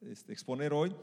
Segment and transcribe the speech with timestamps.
[0.00, 0.94] este, exponer hoy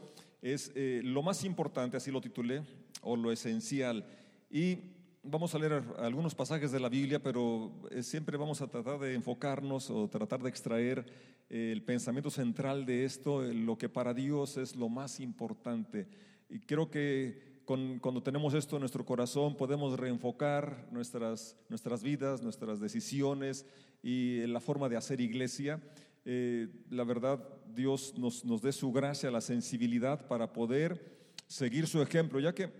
[0.42, 2.62] es eh, lo más importante, así lo titulé,
[3.02, 4.04] o lo esencial.
[4.50, 4.78] Y
[5.22, 9.14] vamos a leer algunos pasajes de la Biblia, pero eh, siempre vamos a tratar de
[9.14, 11.04] enfocarnos o tratar de extraer
[11.50, 16.06] eh, el pensamiento central de esto, lo que para Dios es lo más importante.
[16.48, 22.78] Y creo que cuando tenemos esto en nuestro corazón podemos reenfocar nuestras, nuestras vidas, nuestras
[22.78, 23.66] decisiones
[24.04, 25.82] y la forma de hacer iglesia.
[26.26, 27.38] La verdad,
[27.72, 32.70] Dios nos, nos dé su gracia, la sensibilidad para poder seguir su ejemplo, ya que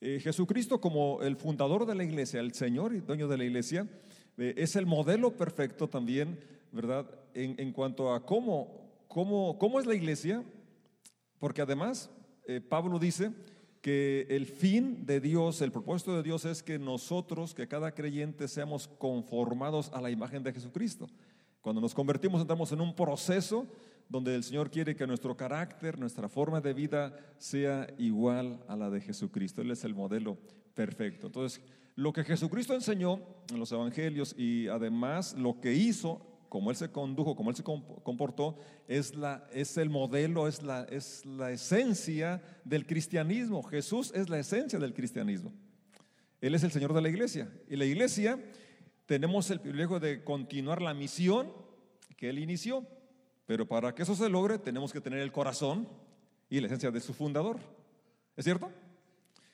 [0.00, 3.86] eh, Jesucristo como el fundador de la iglesia, el Señor y dueño de la iglesia,
[4.38, 6.40] eh, es el modelo perfecto también,
[6.72, 7.06] ¿verdad?
[7.34, 10.42] En, cuanto a cómo, cómo, cómo, es la iglesia,
[11.38, 12.10] porque además
[12.46, 13.30] eh, Pablo dice
[13.82, 18.48] que el fin de Dios, el propósito de Dios es que nosotros, que cada creyente
[18.48, 21.08] seamos conformados a la imagen de Jesucristo.
[21.60, 23.66] Cuando nos convertimos entramos en un proceso
[24.08, 28.90] donde el Señor quiere que nuestro carácter, nuestra forma de vida sea igual a la
[28.90, 29.60] de Jesucristo.
[29.60, 30.38] Él es el modelo
[30.74, 31.26] perfecto.
[31.26, 31.60] Entonces,
[31.96, 36.90] lo que Jesucristo enseñó en los evangelios y además lo que hizo, como Él se
[36.90, 38.56] condujo, como Él se comportó,
[38.88, 43.62] es, la, es el modelo, es la, es la esencia del cristianismo.
[43.62, 45.52] Jesús es la esencia del cristianismo.
[46.40, 47.52] Él es el Señor de la iglesia.
[47.68, 48.40] Y la iglesia
[49.10, 51.52] tenemos el privilegio de continuar la misión
[52.16, 52.86] que Él inició.
[53.44, 55.88] Pero para que eso se logre tenemos que tener el corazón
[56.48, 57.58] y la esencia de su fundador.
[58.36, 58.70] ¿Es cierto?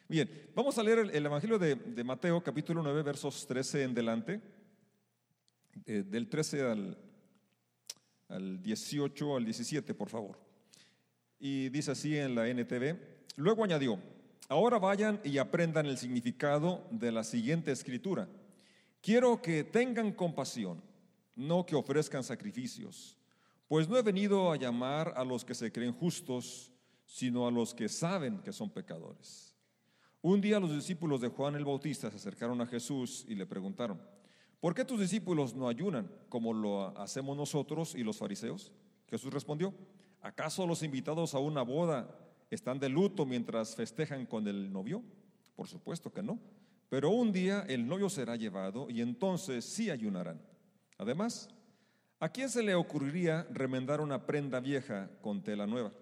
[0.08, 4.42] Bien, vamos a leer el, Evangelio de, Mateo capítulo 9 versos 13 en delante,
[5.86, 6.98] eh, del 13 al,
[8.28, 10.38] al 18 al 17, por favor.
[11.38, 12.94] Y dice así en la NTV,
[13.36, 13.98] luego añadió,
[14.50, 18.28] ahora vayan y aprendan el significado de la siguiente escritura.
[19.00, 20.82] Quiero que tengan compasión,
[21.34, 23.16] no que ofrezcan sacrificios
[23.68, 26.72] pues no he venido a llamar a los que se creen justos,
[27.04, 29.54] sino a los que saben que son pecadores.
[30.22, 34.00] Un día los discípulos de Juan el Bautista se acercaron a Jesús y le preguntaron,
[34.60, 38.72] ¿por qué tus discípulos no ayunan como lo hacemos nosotros y los fariseos?
[39.08, 39.74] Jesús respondió,
[40.20, 42.08] ¿acaso los invitados a una boda
[42.50, 45.02] están de luto mientras festejan con el novio?
[45.56, 46.38] Por supuesto que no.
[46.88, 50.40] Pero un día el novio será llevado y entonces sí ayunarán.
[50.98, 51.48] Además,
[52.18, 55.92] ¿A quién se le ocurriría remendar una prenda vieja con tela nueva?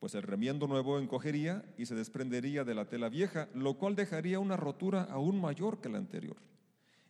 [0.00, 4.40] Pues el remiendo nuevo encogería y se desprendería de la tela vieja, lo cual dejaría
[4.40, 6.36] una rotura aún mayor que la anterior.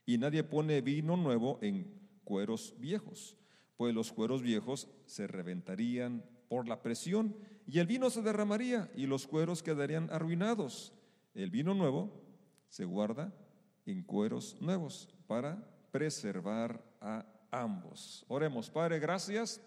[0.04, 1.90] Y nadie pone vino nuevo en
[2.22, 3.38] cueros viejos,
[3.78, 7.34] pues los cueros viejos se reventarían por la presión
[7.66, 10.92] y el vino se derramaría y los cueros quedarían arruinados.
[11.34, 12.12] El vino nuevo
[12.74, 13.32] se guarda
[13.86, 18.24] en cueros nuevos para preservar a ambos.
[18.26, 19.60] Oremos, Padre, gracias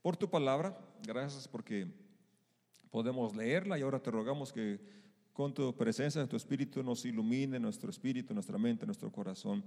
[0.00, 1.88] por tu palabra, gracias porque
[2.88, 4.78] podemos leerla y ahora te rogamos que
[5.32, 9.64] con tu presencia, tu espíritu nos ilumine nuestro espíritu, nuestra mente, nuestro corazón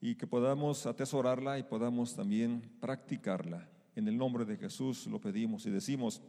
[0.00, 3.68] y que podamos atesorarla y podamos también practicarla.
[3.94, 6.22] En el nombre de Jesús lo pedimos y decimos,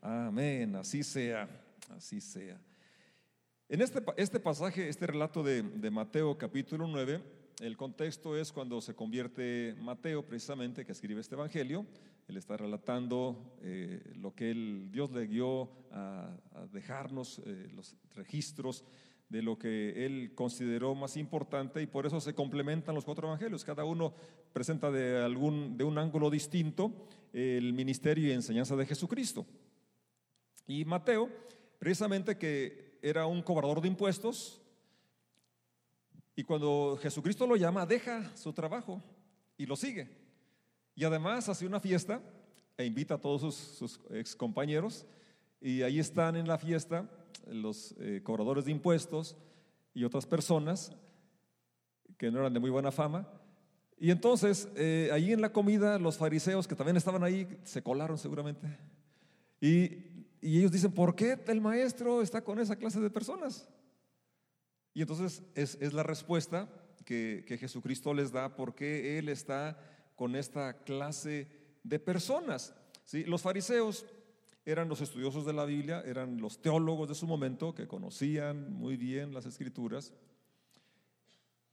[0.00, 1.46] amén, así sea,
[1.90, 2.58] así sea.
[3.70, 7.22] En este, este pasaje, este relato de, de Mateo capítulo 9,
[7.60, 11.84] el contexto es cuando se convierte Mateo, precisamente, que escribe este Evangelio.
[12.28, 14.54] Él está relatando eh, lo que
[14.90, 16.34] Dios le guió a,
[16.72, 18.86] dejarnos, eh, los registros
[19.28, 23.66] de lo que él consideró más importante y por eso se complementan los cuatro evangelios.
[23.66, 24.14] Cada uno
[24.54, 29.44] presenta de, algún, de un ángulo distinto el ministerio y enseñanza de Jesucristo.
[30.66, 31.28] Y Mateo,
[31.78, 34.60] precisamente que era un cobrador de impuestos,
[36.38, 39.02] y cuando Jesucristo lo llama, deja su trabajo
[39.56, 40.08] y lo sigue.
[40.94, 42.22] Y además hace una fiesta
[42.76, 45.04] e invita a todos sus, ex compañeros.
[45.60, 47.10] Y ahí están en la fiesta
[47.48, 49.36] los eh, cobradores de impuestos
[49.94, 50.92] y otras personas
[52.16, 53.28] que no eran de muy buena fama.
[53.98, 58.16] Y entonces, eh, ahí en la comida, los fariseos que también estaban ahí, se colaron
[58.16, 58.78] seguramente.
[59.60, 63.68] Y, y ellos dicen, ¿por qué el maestro está con esa clase de personas?
[64.94, 66.68] Y entonces es, la respuesta
[67.04, 69.78] que, Jesucristo les da porque Él está
[70.16, 71.48] con esta clase
[71.82, 72.74] de personas.
[73.04, 73.24] ¿sí?
[73.24, 74.06] Los fariseos
[74.64, 78.96] eran los estudiosos de la Biblia, eran los teólogos de su momento que conocían muy
[78.96, 80.12] bien las escrituras.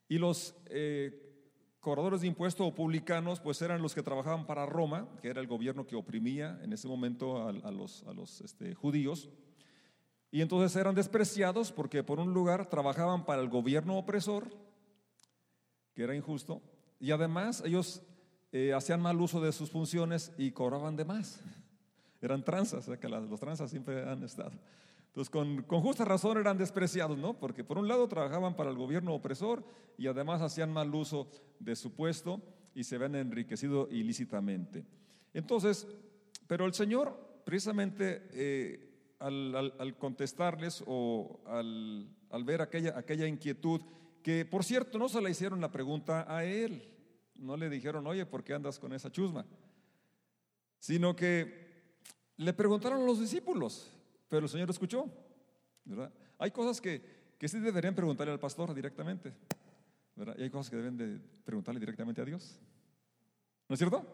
[0.08, 1.25] Y los eh,
[1.86, 5.46] cobradores de impuestos o publicanos, pues eran los que trabajaban para Roma, que era el
[5.46, 9.30] gobierno que oprimía en ese momento a, los, este, judíos.
[10.32, 14.48] Y entonces eran despreciados porque por un lugar trabajaban para el gobierno opresor,
[15.94, 16.60] que era injusto,
[17.00, 18.02] y además ellos
[18.52, 21.40] eh, hacían mal uso de sus funciones y cobraban de más.
[22.20, 24.54] eran tranzas, que los tranzas siempre han estado.
[25.16, 27.40] Entonces, con, justa razón eran despreciados, ¿no?
[27.40, 29.64] Porque por un lado trabajaban para el gobierno opresor
[29.98, 32.42] y además hacían mal uso de su puesto
[32.74, 34.86] y se habían enriquecido ilícitamente.
[35.34, 35.88] Entonces,
[36.48, 43.80] pero el Señor, precisamente eh, al, contestarles o al, al ver aquella, aquella inquietud,
[44.22, 46.94] que por cierto no se le hicieron la pregunta a él,
[47.36, 49.46] no le dijeron, oye, ¿por qué andas con esa chusma?
[50.78, 51.94] Sino que
[52.36, 53.95] le preguntaron a los discípulos,
[54.36, 55.10] pero el Señor escuchó.
[55.86, 56.12] ¿verdad?
[56.38, 57.02] Hay cosas que,
[57.38, 59.34] que sí deberían preguntarle al pastor directamente.
[60.14, 60.36] ¿verdad?
[60.38, 62.60] Y hay cosas que deben de preguntarle directamente a Dios.
[63.70, 64.06] ¿No es cierto?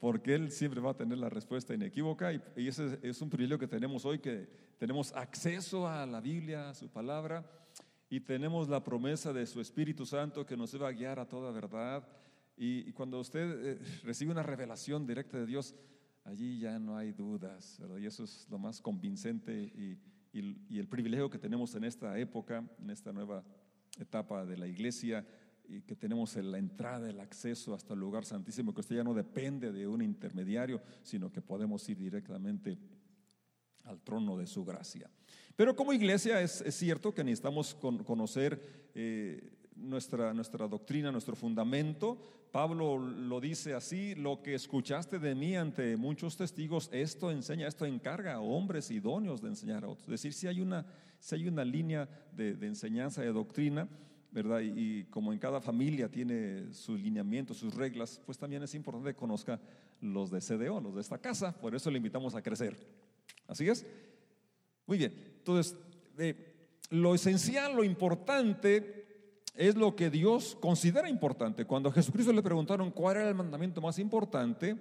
[0.00, 3.58] Porque Él siempre va a tener la respuesta inequívoca y, y ese es un privilegio
[3.58, 4.48] que tenemos hoy, que
[4.78, 7.44] tenemos acceso a la Biblia, a su palabra,
[8.08, 11.52] y tenemos la promesa de su Espíritu Santo que nos va a guiar a toda
[11.52, 12.08] verdad.
[12.56, 15.74] Y, cuando usted eh, recibe una revelación directa de Dios,
[16.24, 19.98] allí ya no hay dudas, y eso es lo más convincente y,
[20.32, 23.44] el privilegio que tenemos en esta época, en esta nueva
[23.98, 25.26] etapa de la iglesia,
[25.68, 29.12] y que tenemos la entrada, el acceso hasta el lugar santísimo, que usted ya no
[29.12, 32.78] depende de un intermediario, sino que podemos ir directamente
[33.84, 35.10] al trono de su gracia.
[35.56, 42.18] Pero como iglesia es, cierto que necesitamos conocer eh, nuestra, nuestra doctrina, nuestro fundamento.
[42.52, 47.86] Pablo lo dice así, lo que escuchaste de mí ante muchos testigos, esto enseña, esto
[47.86, 50.04] encarga a hombres idóneos de enseñar a otros.
[50.08, 50.84] Es decir, si hay una,
[51.18, 53.88] si hay una línea de, enseñanza, de doctrina,
[54.32, 54.60] ¿verdad?
[54.60, 59.18] Y, como en cada familia tiene sus lineamientos, sus reglas, pues también es importante que
[59.18, 59.60] conozca
[60.00, 62.76] los de CDO, los de esta casa, por eso le invitamos a crecer.
[63.46, 63.84] ¿Así es?
[64.86, 65.76] Muy bien, entonces,
[66.18, 66.50] eh,
[66.90, 68.99] lo esencial, lo importante
[69.60, 71.66] es lo que Dios considera importante.
[71.66, 74.74] Cuando a Jesucristo le preguntaron cuál era el mandamiento más importante,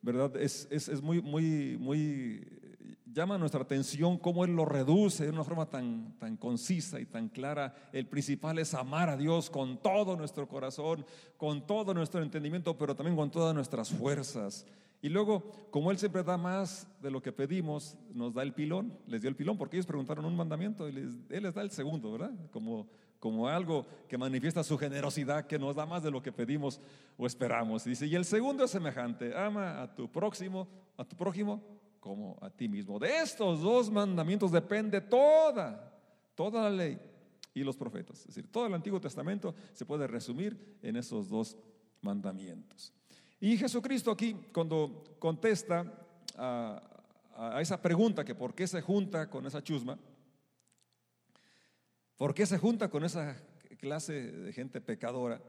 [0.00, 0.36] ¿verdad?
[0.36, 2.46] Es, es, muy, muy, muy,
[3.06, 7.28] llama nuestra atención cómo Él lo reduce de una forma tan, tan concisa y tan
[7.28, 7.74] clara.
[7.92, 11.04] El principal es amar a Dios con todo nuestro corazón,
[11.36, 14.64] con todo nuestro entendimiento, pero también con todas nuestras fuerzas.
[15.02, 15.42] Y luego,
[15.72, 19.28] como Él siempre da más de lo que pedimos, nos da el pilón, les dio
[19.28, 22.30] el pilón, porque ellos preguntaron un mandamiento y Él les da el segundo, ¿verdad?
[22.52, 22.86] Como
[23.20, 26.80] como algo que manifiesta su generosidad, que nos da más de lo que pedimos
[27.18, 27.84] o esperamos.
[27.84, 31.62] dice, y el segundo es semejante, ama a tu próximo, a tu prójimo
[32.00, 32.98] como a ti mismo.
[32.98, 35.92] De estos dos mandamientos depende toda,
[36.34, 36.98] toda la ley
[37.52, 38.20] y los profetas.
[38.20, 41.58] Es decir, todo el Antiguo Testamento se puede resumir en esos dos
[42.00, 42.94] mandamientos.
[43.38, 45.84] Y Jesucristo aquí, cuando contesta
[46.38, 46.82] a,
[47.36, 49.98] a esa pregunta que por qué se junta con esa chusma,
[52.20, 53.34] ¿Por qué se junta con esa
[53.78, 55.40] clase de gente pecadora?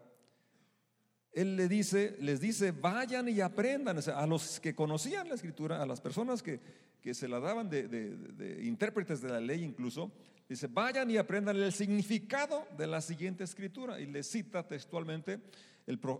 [1.33, 3.99] Él le dice, les dice, vayan y aprendan.
[4.15, 6.61] a los que conocían la escritura, a las personas que,
[7.01, 10.13] que se la daban de, intérpretes de la ley incluso,
[10.47, 13.99] dice, vayan y aprendan el significado de la siguiente escritura.
[13.99, 15.41] Y le cita textualmente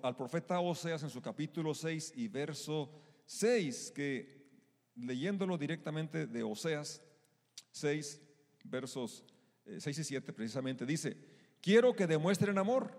[0.04, 2.92] al profeta Oseas en su capítulo 6 y verso
[3.26, 4.50] 6, que
[4.98, 7.02] leyéndolo directamente de Oseas
[7.72, 8.20] 6,
[8.66, 9.24] versos
[9.66, 11.18] 6 y 7 precisamente dice,
[11.62, 12.92] quiero que demuestren amor,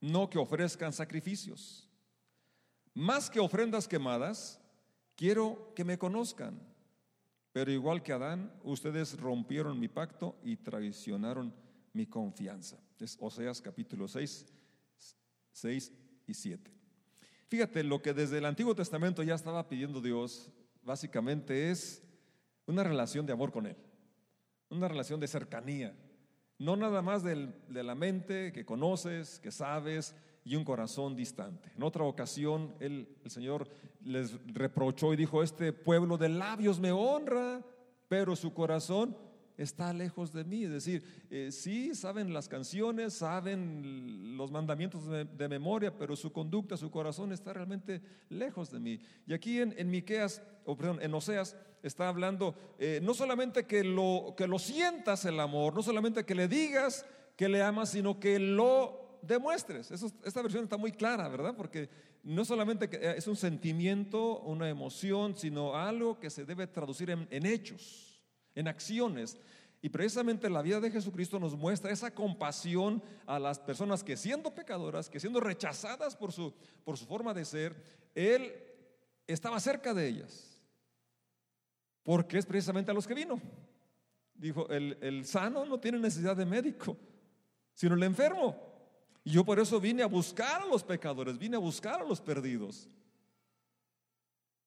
[0.00, 1.88] no que ofrezcan sacrificios.
[2.94, 4.60] Más que ofrendas quemadas,
[5.16, 6.60] quiero que me conozcan.
[7.52, 11.54] Pero igual que Adán, ustedes rompieron mi pacto y traicionaron
[11.92, 12.78] mi confianza.
[12.98, 14.46] Es Oseas capítulo 6,
[15.52, 15.92] 6
[16.26, 16.70] y 7.
[17.48, 20.50] Fíjate, lo que desde el Antiguo Testamento ya estaba pidiendo Dios,
[20.82, 22.02] básicamente es
[22.66, 23.76] una relación de amor con Él
[24.72, 25.94] una relación de cercanía,
[26.58, 30.14] no nada más de la mente que conoces, que sabes,
[30.44, 31.70] y un corazón distante.
[31.76, 33.68] En otra ocasión, el Señor
[34.04, 37.64] les reprochó y dijo, este pueblo de labios me honra,
[38.08, 39.16] pero su corazón
[39.56, 40.64] está lejos de mí.
[40.64, 46.76] Es decir, eh, sí saben las canciones, saben los mandamientos de, memoria, pero su conducta,
[46.76, 49.00] su corazón está realmente lejos de mí.
[49.26, 53.82] Y aquí en, en Miqueas, o perdón, en Oseas está hablando eh, no solamente que
[53.82, 57.04] lo, que lo sientas el amor, no solamente que le digas
[57.36, 59.90] que le amas, sino que lo demuestres.
[59.90, 61.54] Eso, esta versión está muy clara, ¿verdad?
[61.56, 61.88] Porque
[62.22, 67.46] no solamente eh, es un sentimiento, una emoción, sino algo que se debe traducir en
[67.46, 68.11] hechos
[68.54, 69.38] en acciones.
[69.80, 74.54] Y precisamente la vida de Jesucristo nos muestra esa compasión a las personas que siendo
[74.54, 76.54] pecadoras, que siendo rechazadas por su,
[76.84, 77.74] por su forma de ser,
[78.14, 78.52] Él
[79.26, 80.62] estaba cerca de ellas.
[82.04, 83.40] Porque es precisamente a los que vino.
[84.34, 86.96] Dijo, el, el sano no tiene necesidad de médico,
[87.74, 88.56] sino el enfermo.
[89.24, 92.20] Y yo por eso vine a buscar a los pecadores, vine a buscar a los
[92.20, 92.88] perdidos.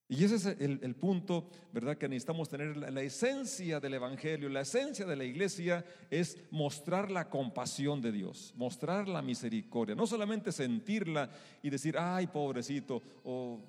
[0.07, 1.97] Y ese es el, punto, ¿verdad?
[1.97, 7.27] Que necesitamos tener la, esencia del Evangelio, la esencia de la iglesia es mostrar la
[7.27, 11.31] compasión de Dios, mostrar la misericordia, no solamente sentirla
[11.63, 13.59] y decir, ay, pobrecito, o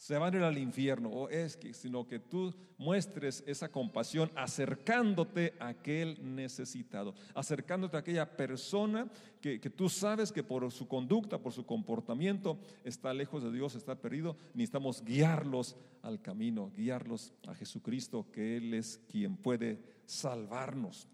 [0.00, 4.30] se van a ir al infierno, o es que, sino que tú muestres esa compasión
[4.34, 9.10] acercándote a aquel necesitado, acercándote a aquella persona
[9.42, 13.74] que, que, tú sabes que por su conducta, por su comportamiento, está lejos de Dios,
[13.74, 14.38] está perdido.
[14.54, 21.08] Necesitamos guiarlos al camino, guiarlos a Jesucristo, que Él es quien puede salvarnos.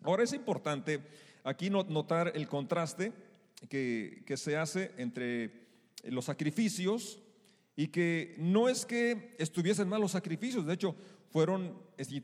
[0.00, 1.02] Ahora es importante
[1.44, 3.12] aquí notar el contraste
[3.68, 5.66] que, que se hace entre
[6.04, 7.20] los sacrificios,
[7.76, 10.96] y que no es que estuviesen mal los sacrificios, de hecho
[11.28, 11.74] fueron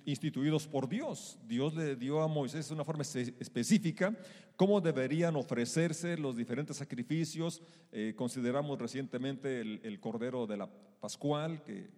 [0.07, 1.39] instituidos por Dios.
[1.47, 4.17] Dios le dio a Moisés una forma específica
[4.57, 7.61] cómo deberían ofrecerse los diferentes sacrificios.
[7.91, 11.91] Eh, consideramos recientemente el, Cordero de la Pascual, que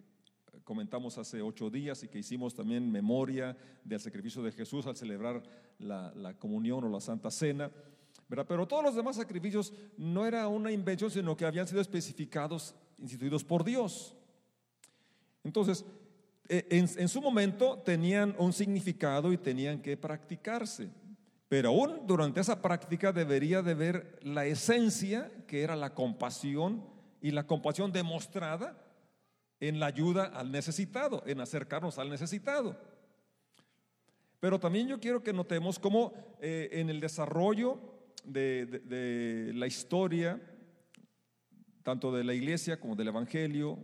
[0.63, 5.43] comentamos hace ocho días y que hicimos también memoria del sacrificio de Jesús al celebrar
[5.79, 7.71] la, la comunión o la Santa Cena.
[8.27, 13.43] Pero todos los demás sacrificios no era una invención, sino que habían sido especificados instituidos
[13.43, 14.15] por Dios.
[15.43, 15.85] Entonces,
[16.47, 20.89] eh, en, su momento tenían un significado y tenían que practicarse.
[21.47, 26.83] Pero aún durante esa práctica debería de ver la esencia que era la compasión
[27.21, 28.81] y la compasión demostrada
[29.59, 32.77] en la ayuda al necesitado, en acercarnos al necesitado.
[34.39, 37.79] Pero también yo quiero que notemos cómo eh, en el desarrollo
[38.23, 40.39] de la historia
[41.85, 43.77] tanto de la iglesia como del Evangelio.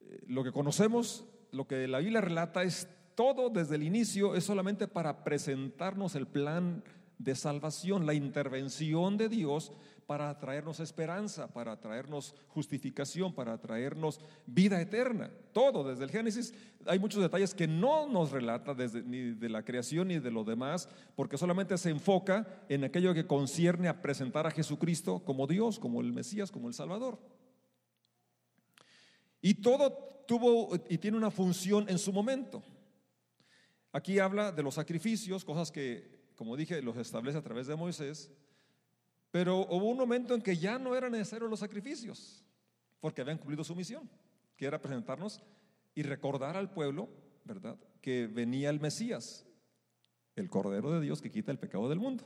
[0.00, 4.44] Eh, lo que conocemos, lo que la Biblia relata es todo desde el inicio, es
[4.44, 6.84] solamente para presentarnos el plan
[7.18, 9.72] de salvación, la intervención de Dios
[10.06, 15.30] para traernos esperanza, para traernos justificación, para traernos vida eterna.
[15.52, 16.54] Todo desde el Génesis.
[16.86, 20.88] Hay muchos detalles que no nos relata ni de la creación ni de lo demás,
[21.16, 26.00] porque solamente se enfoca en aquello que concierne a presentar a Jesucristo como Dios, como
[26.00, 27.18] el Mesías, como el Salvador.
[29.40, 32.62] Y todo tuvo y tiene una función en su momento.
[33.92, 38.30] Aquí habla de los sacrificios, cosas que, como dije, los establece a través de Moisés,
[39.34, 42.44] pero hubo un momento en que ya no eran necesarios los sacrificios,
[43.00, 44.08] porque habían cumplido su misión,
[44.56, 45.40] que era presentarnos
[45.92, 47.08] y recordar al pueblo,
[47.42, 49.44] ¿verdad?, que venía el Mesías,
[50.36, 52.22] el Cordero de Dios que quita el pecado del mundo.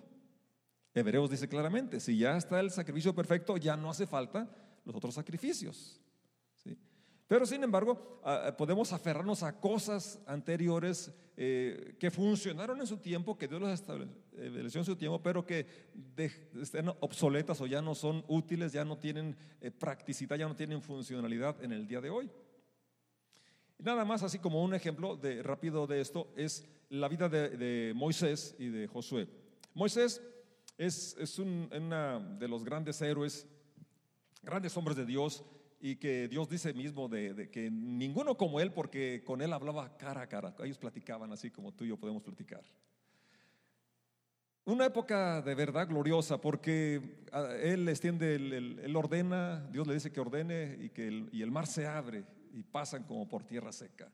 [0.93, 4.47] Hebreos dice claramente, si ya está el sacrificio perfecto, ya no hace falta
[4.85, 6.03] los otros sacrificios.
[7.29, 13.37] Pero sin embargo, ah, podemos aferrarnos a cosas anteriores eh, que funcionaron en su tiempo,
[13.37, 15.67] que Dios los estableció en su tiempo, pero que
[16.61, 20.81] estén obsoletas o ya no son útiles, ya no tienen eh, practicidad, ya no tienen
[20.81, 22.31] funcionalidad en el día de hoy.
[23.79, 28.57] nada más, así como un ejemplo de, rápido de esto, es la vida de, Moisés
[28.59, 29.29] y de Josué.
[29.75, 30.23] Moisés
[30.79, 33.47] es, es de los grandes héroes,
[34.43, 35.45] grandes hombres de Dios
[35.81, 40.23] y que Dios dice mismo de, que ninguno como él, porque con él hablaba cara
[40.23, 42.63] a cara, ellos platicaban así como tú y yo podemos platicar.
[44.65, 50.21] Una época de verdad gloriosa, porque ah, él extiende, él, ordena, Dios le dice que
[50.21, 54.13] ordene y que y el mar se abre y pasan como por tierra seca.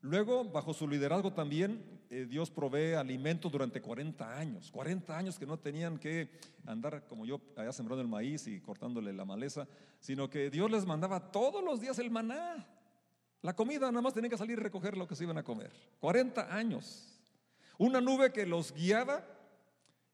[0.00, 4.70] Luego, bajo su liderazgo también, eh, Dios provee alimento durante 40 años.
[4.70, 6.30] 40 años que no tenían que
[6.66, 9.66] andar como yo allá sembrando el maíz y cortándole la maleza,
[9.98, 12.66] sino que Dios les mandaba todos los días el maná.
[13.42, 15.72] La comida, nada más tenían que salir y recoger lo que se iban a comer.
[16.00, 17.20] 40 años.
[17.76, 19.24] Una nube que los guiaba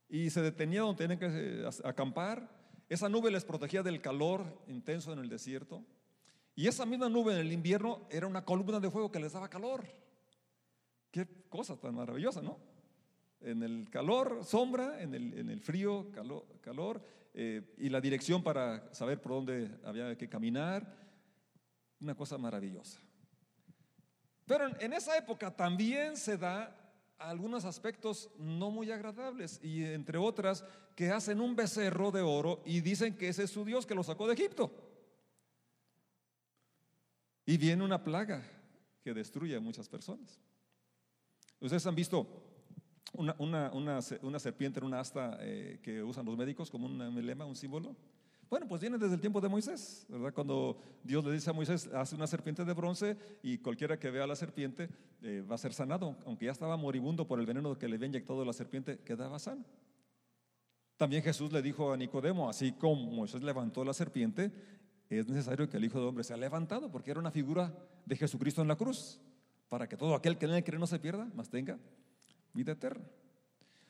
[0.09, 2.49] y se detenía donde tenían que eh, acampar.
[2.89, 5.85] Esa nube les protegía del calor intenso en el desierto.
[6.57, 9.49] Y esa misma nube en el invierno era una columna de fuego que les daba
[9.49, 9.85] calor.
[11.11, 12.59] Qué cosa tan maravillosa, ¿no?
[13.41, 17.03] En el calor, sombra, en el, en el frío, calor, calor
[17.35, 21.05] eh, y la dirección para saber por dónde había que caminar.
[22.01, 23.01] Una cosa maravillosa.
[24.47, 26.77] Pero en, esa época también se da
[27.19, 32.81] algunos aspectos no muy agradables y entre otras que hacen un becerro de oro y
[32.81, 34.94] dicen que ese es su Dios que lo sacó de Egipto.
[37.47, 38.43] Y viene una plaga
[39.03, 40.41] que destruye a muchas personas.
[41.61, 42.27] Ustedes han visto
[43.13, 47.45] una, una, una, serpiente en una asta eh, que usan los médicos como un emblema,
[47.45, 47.97] un símbolo.
[48.51, 50.33] Bueno, pues viene desde el tiempo de Moisés, ¿verdad?
[50.33, 54.27] Cuando Dios le dice a Moisés, hace una serpiente de bronce y cualquiera que vea
[54.27, 54.89] la serpiente
[55.23, 58.09] eh, va a ser sanado, aunque ya estaba moribundo por el veneno que le había
[58.09, 59.65] inyectado la serpiente, quedaba sano.
[60.97, 64.53] También Jesús le dijo a Nicodemo, así como Moisés levantó la serpiente,
[65.11, 67.73] es necesario que el Hijo de Hombre sea levantado, porque era una figura
[68.05, 69.21] de Jesucristo en la cruz,
[69.69, 71.79] para que todo aquel que en él cree no se pierda, mas tenga
[72.53, 73.05] vida eterna.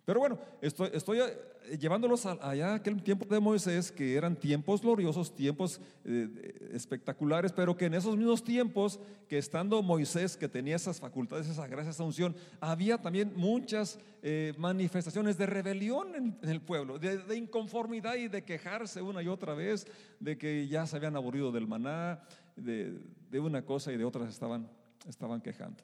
[0.05, 5.81] Pero bueno, estoy, eh, llevándolos allá aquel tiempo de Moisés, que eran tiempos gloriosos, tiempos
[6.05, 11.49] eh, espectaculares, pero que en esos mismos tiempos, que estando Moisés, que tenía esas facultades,
[11.49, 17.37] esa gracia, esa unción, había también muchas eh, manifestaciones de rebelión en, el pueblo, de,
[17.37, 19.87] inconformidad y de quejarse una y otra vez,
[20.21, 22.23] de que ya se habían aburrido del maná,
[22.57, 23.01] de,
[23.41, 24.69] una cosa y de otra estaban,
[25.09, 25.83] estaban quejando.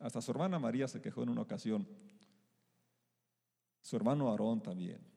[0.00, 1.86] Hasta su hermana María se quejó en una ocasión
[3.82, 5.12] su hermano Aarón también.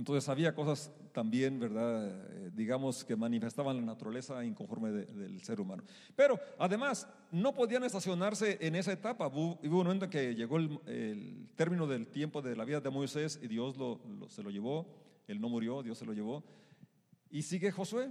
[0.00, 2.08] Entonces había cosas también, ¿verdad?
[2.08, 5.82] Eh, digamos que manifestaban la naturaleza inconforme del ser humano.
[6.16, 9.26] Pero además, no podían estacionarse en esa etapa.
[9.26, 13.38] Hubo, un momento en que llegó el, término del tiempo de la vida de Moisés
[13.42, 13.76] y Dios
[14.28, 14.86] se lo llevó.
[15.28, 16.42] Él no murió, Dios se lo llevó.
[17.28, 18.10] Y sigue Josué.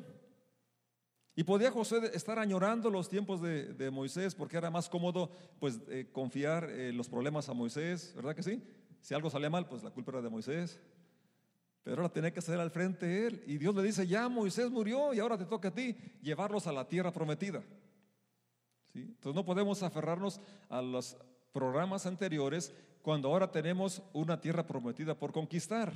[1.35, 6.07] Y podía Josué estar añorando los tiempos de, Moisés porque era más cómodo pues eh,
[6.11, 8.61] confiar eh, los problemas a Moisés, ¿verdad que sí?
[9.01, 10.79] Si algo salía mal, pues la culpa era de Moisés.
[11.83, 13.43] Pero ahora tenía que salir al frente él.
[13.47, 16.71] Y Dios le dice, ya Moisés murió y ahora te toca a ti llevarlos a
[16.71, 17.63] la tierra prometida.
[18.93, 21.17] Entonces no podemos aferrarnos a los
[21.51, 25.93] programas anteriores cuando ahora tenemos una tierra prometida por conquistar.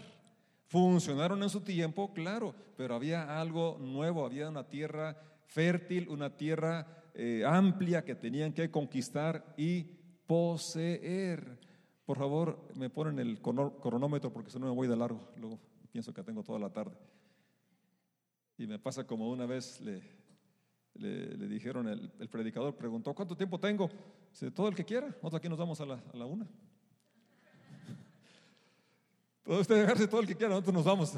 [0.66, 6.88] Funcionaron en su tiempo, claro, pero había algo nuevo, había una tierra fértil, una tierra
[7.14, 9.84] eh, amplia que tenían que conquistar y
[10.26, 11.60] poseer.
[12.06, 15.30] Por favor, me ponen el cronómetro porque si no me voy de largo.
[15.38, 15.60] Luego
[15.92, 16.98] pienso que tengo toda la tarde.
[18.58, 20.02] Y me pasa como una vez le,
[20.96, 23.90] le, dijeron, el, predicador preguntó, ¿cuánto tiempo tengo?
[24.32, 25.08] Dice, todo el que quiera.
[25.08, 26.46] Nosotros aquí nos vamos a la, a la una.
[29.44, 31.14] Todo usted dejarse todo el que quiera, nosotros nos vamos.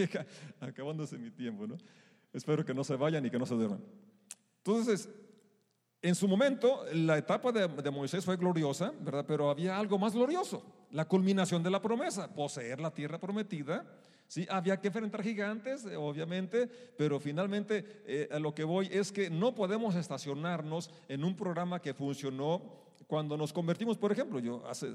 [0.60, 1.76] Acabándose mi tiempo, ¿no?
[2.32, 3.82] Espero que no se vayan y que no se duerman.
[4.58, 5.08] Entonces,
[6.02, 9.24] en su momento, la etapa de, Moisés fue gloriosa, ¿verdad?
[9.26, 13.84] Pero había algo más glorioso, la culminación de la promesa, poseer la tierra prometida.
[14.28, 19.12] Sí, había que enfrentar gigantes, eh, obviamente, pero finalmente eh, a lo que voy es
[19.12, 22.62] que no podemos estacionarnos en un programa que funcionó
[23.06, 24.92] cuando nos convertimos, por ejemplo, yo hace,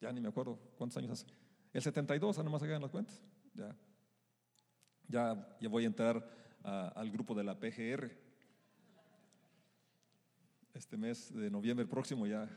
[0.00, 1.26] ya ni me acuerdo cuántos años hace,
[1.72, 3.22] el 72, no más hagan las cuentas,
[3.54, 3.74] ya,
[5.08, 6.22] ya, ya voy a entrar
[6.62, 8.10] al grupo de la PGR,
[10.74, 12.48] este mes de noviembre próximo ya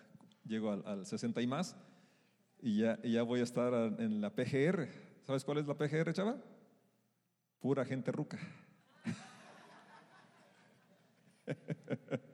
[0.46, 1.76] llego al, 60 y más
[2.62, 4.88] y ya, ya voy a estar en la PGR.
[5.26, 6.38] ¿Sabes cuál es la PGR, chava?
[7.60, 8.40] Pura gente ruca.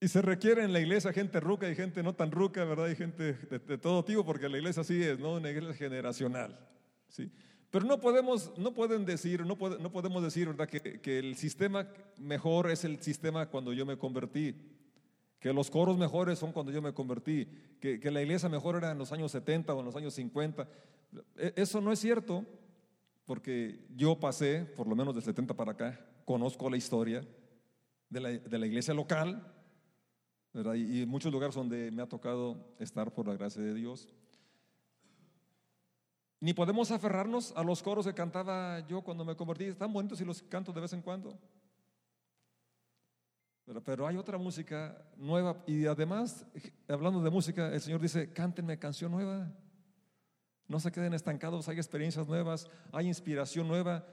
[0.00, 2.88] Y se requiere en la iglesia gente ruca y gente no tan ruca, ¿verdad?
[2.88, 5.34] Y gente de, de todo tipo, porque la iglesia así es, ¿no?
[5.34, 6.58] Una iglesia generacional.
[7.06, 7.30] ¿sí?
[7.72, 10.68] Pero no podemos, no pueden decir, no, no podemos decir, ¿verdad?
[10.68, 14.54] Que, que, el sistema mejor es el sistema cuando yo me convertí,
[15.40, 17.48] que los coros mejores son cuando yo me convertí,
[17.80, 20.68] que, que la iglesia mejor era en los años 70 o en los años 50.
[21.38, 22.44] E, eso no es cierto,
[23.24, 27.26] porque yo pasé, por lo menos del 70 para acá, conozco la historia
[28.10, 29.50] de la, de la iglesia local,
[30.52, 30.74] ¿verdad?
[30.74, 34.12] Y, y muchos lugares donde me ha tocado estar por la gracia de Dios.
[36.42, 39.66] Ni podemos aferrarnos a los coros que cantaba yo cuando me convertí.
[39.66, 41.38] Están bonitos y los canto de vez en cuando.
[43.84, 45.62] Pero, hay otra música nueva.
[45.68, 46.44] Y además,
[46.88, 49.52] hablando de música, el Señor dice, cántenme canción nueva.
[50.66, 54.04] No se queden estancados, hay experiencias nuevas, hay inspiración nueva.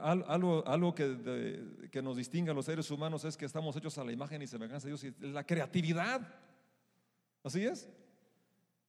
[0.00, 4.04] Algo, algo que, que nos distingue a los seres humanos es que estamos hechos a
[4.04, 6.22] la imagen y semejanza de Dios la creatividad.
[7.42, 7.90] ¿Así es?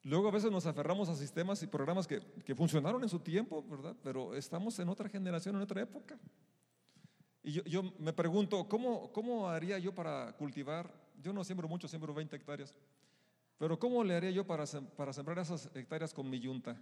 [0.06, 2.22] Luego a veces nos aferramos a sistemas y programas que,
[2.56, 3.96] funcionaron en su tiempo, ¿verdad?
[4.04, 6.20] Pero estamos en otra generación, en otra época.
[7.42, 10.94] Y yo, me pregunto, ¿cómo, ¿cómo haría yo para cultivar?
[11.24, 12.76] Yo no siembro mucho, siembro 20 hectáreas.
[13.58, 14.66] Pero ¿cómo le haría yo para,
[14.96, 16.80] para sembrar esas hectáreas con mi yunta?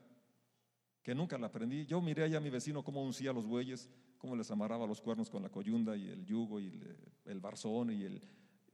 [1.01, 1.85] Que nunca la aprendí.
[1.85, 5.29] Yo miré allá a mi vecino cómo uncía los bueyes, cómo les amarraba los cuernos
[5.29, 6.77] con la coyunda y el yugo y
[7.23, 8.21] el, barzón y el,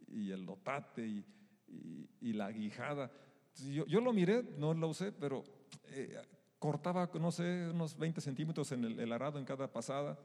[0.07, 3.11] y el lotate y, y la guijada.
[3.55, 5.43] Yo, lo miré, no lo usé, pero
[5.89, 6.17] eh,
[6.59, 10.17] cortaba, no sé, unos 20 centímetros en el, arado en cada pasada.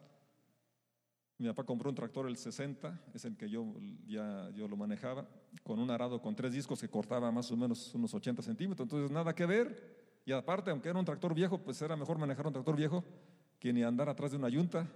[1.39, 3.67] Mi papá compró un tractor el 60, es el que yo
[4.07, 5.27] ya yo lo manejaba,
[5.65, 9.11] con un arado con tres discos que cortaba más o menos unos 80 centímetros, entonces
[9.11, 10.05] nada que ver.
[10.25, 13.05] Y aparte, aunque era un tractor viejo, pues era mejor manejar un tractor viejo
[13.59, 14.89] que ni andar atrás de una yunta.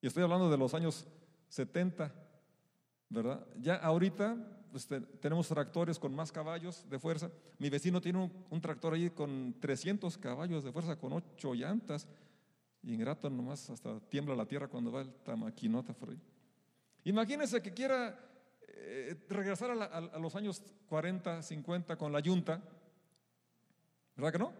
[0.00, 1.06] Y estoy hablando de los años
[1.48, 2.12] 70,
[3.08, 3.46] ¿verdad?
[3.58, 4.36] Ya ahorita
[4.70, 4.88] pues,
[5.20, 7.30] tenemos tractores con más caballos de fuerza.
[7.58, 12.08] Mi vecino tiene un, tractor ahí con 300 caballos de fuerza, con 8 llantas.
[12.82, 16.20] Ingrato nomás hasta tiembla la tierra cuando va el maquinota por ahí.
[17.04, 18.18] Imagínense que quiera
[18.68, 22.62] eh, regresar a, los años 40, 50 con la yunta.
[24.16, 24.52] ¿Verdad que no?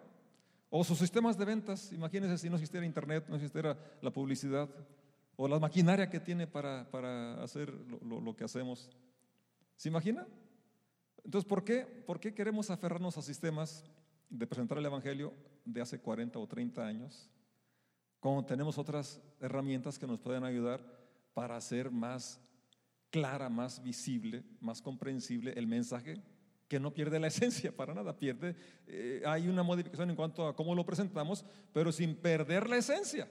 [0.70, 1.92] O sus sistemas de ventas.
[1.92, 4.68] Imagínense si no existiera internet, no existiera la publicidad.
[5.36, 8.90] O la maquinaria que tiene para, para hacer lo, que hacemos.
[9.78, 10.26] ¿Se imagina?
[11.24, 13.84] Entonces, ¿por qué, ¿por qué queremos aferrarnos a sistemas
[14.28, 15.32] de presentar el Evangelio
[15.64, 17.30] de hace 40 o 30 años?
[18.18, 20.80] Como tenemos otras herramientas que nos pueden ayudar
[21.32, 22.40] para hacer más
[23.10, 26.20] clara, más visible, más comprensible el mensaje
[26.66, 28.56] que no pierde la esencia para nada, pierde,
[28.88, 33.30] eh, hay una modificación en cuanto a cómo lo presentamos, pero sin perder la esencia.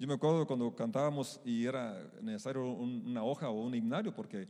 [0.00, 4.48] Yo me acuerdo cuando cantábamos y era necesario una hoja o un himnario, porque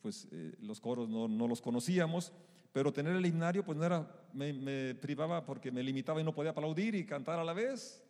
[0.00, 2.32] pues eh, los coros no, no, los conocíamos,
[2.72, 6.34] pero tener el himnario pues no era, me, me, privaba porque me limitaba y no
[6.34, 8.04] podía aplaudir y cantar a la vez.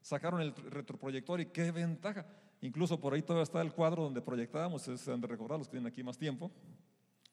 [0.00, 2.26] Sacaron el retroproyector y qué ventaja.
[2.60, 5.72] Incluso por ahí todavía está el cuadro donde proyectábamos, se han de recordar los que
[5.72, 6.50] tienen aquí más tiempo.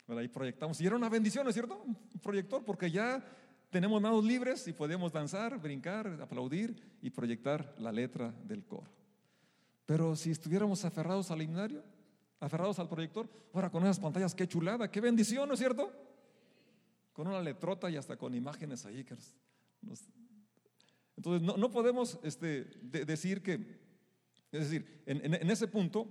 [0.06, 1.82] Pero ahí proyectamos y era una bendición, ¿no es cierto?
[1.82, 3.26] Un proyector, porque ya
[3.72, 8.91] tenemos manos libres y podemos danzar, brincar, aplaudir y proyectar la letra del coro.
[9.86, 11.84] Pero si estuviéramos aferrados al himnario,
[12.39, 15.91] aferrados al proyector, ahora con esas pantallas, qué chulada, qué bendición, ¿no es cierto?
[17.13, 19.06] Con una letrota y hasta con imágenes ahí.
[21.15, 23.86] entonces, no, podemos este, decir que
[24.52, 26.08] es decir, en, ese punto,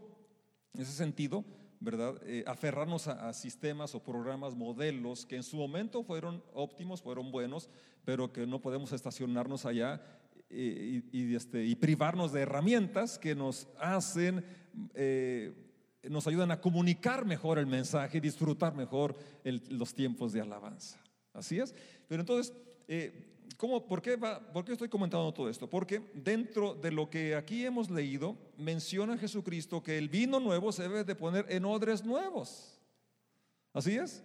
[0.75, 1.45] en ese sentido,
[1.81, 2.21] ¿verdad?
[2.27, 7.71] Eh, aferrarnos a, sistemas o programas, modelos que en su momento fueron óptimos, fueron buenos,
[8.05, 10.03] pero que no podemos estacionarnos allá
[10.51, 14.45] eh, y, este, y, privarnos de herramientas que nos hacen,
[14.95, 15.64] eh,
[16.09, 21.01] nos ayudan a comunicar mejor el mensaje y disfrutar mejor los tiempos de alabanza.
[21.33, 21.75] Así es.
[22.09, 22.53] Pero entonces,
[23.57, 25.69] ¿Cómo, por, qué ¿Por qué estoy comentando todo esto?
[25.69, 30.83] Porque dentro de lo que aquí hemos leído, menciona Jesucristo que el vino nuevo se
[30.83, 32.81] debe de poner en odres nuevos.
[33.73, 34.23] ¿Así es?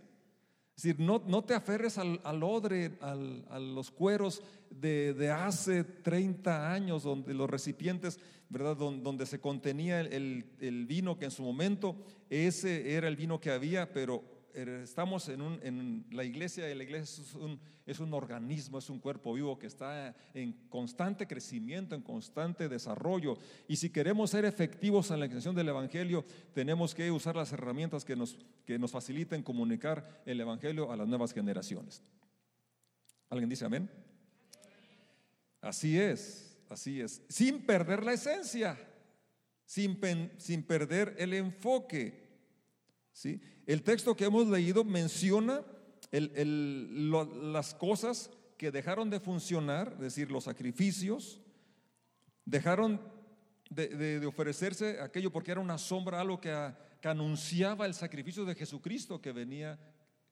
[0.79, 7.03] Es decir, no, no te aferres al, odre, a los cueros de, hace 30 años,
[7.03, 8.77] donde los recipientes, ¿verdad?
[8.77, 11.97] Donde, se contenía el, el, vino que en su momento
[12.29, 17.23] ese era el vino que había, pero estamos en, la iglesia y la iglesia
[17.85, 23.37] es un, organismo, es un cuerpo vivo que está en constante crecimiento, en constante desarrollo.
[23.67, 28.05] Y si queremos ser efectivos en la extensión del Evangelio, tenemos que usar las herramientas
[28.05, 32.01] que nos, que nos faciliten comunicar el Evangelio a las nuevas generaciones.
[33.29, 33.89] ¿Alguien dice amén?
[35.61, 37.21] Así es, así es.
[37.29, 38.77] Sin perder la esencia,
[39.65, 39.99] sin,
[40.37, 42.28] sin perder el enfoque.
[43.65, 45.63] El texto que hemos leído menciona
[46.11, 51.39] las cosas que dejaron de funcionar, es decir, los sacrificios,
[52.45, 52.99] dejaron
[53.69, 56.51] de, ofrecerse aquello porque era una sombra, algo que,
[57.03, 59.79] anunciaba el sacrificio de Jesucristo que venía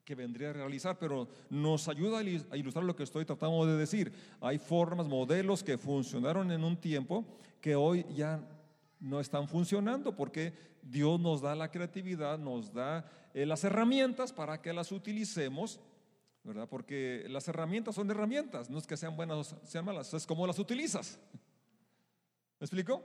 [0.04, 4.14] que vendría a realizar, pero nos ayuda a ilustrar lo que estoy tratando de decir.
[4.40, 7.26] Hay formas, modelos que funcionaron en un tiempo
[7.60, 8.42] que hoy ya
[9.02, 10.54] no están funcionando porque
[10.90, 15.80] Dios nos da la creatividad, nos da eh, las herramientas para que las utilicemos,
[16.44, 16.68] ¿verdad?
[16.70, 20.48] Porque las herramientas son herramientas, no es que sean buenas o sean malas, es como
[20.48, 21.20] las utilizas.
[22.60, 23.04] ¿Me explico?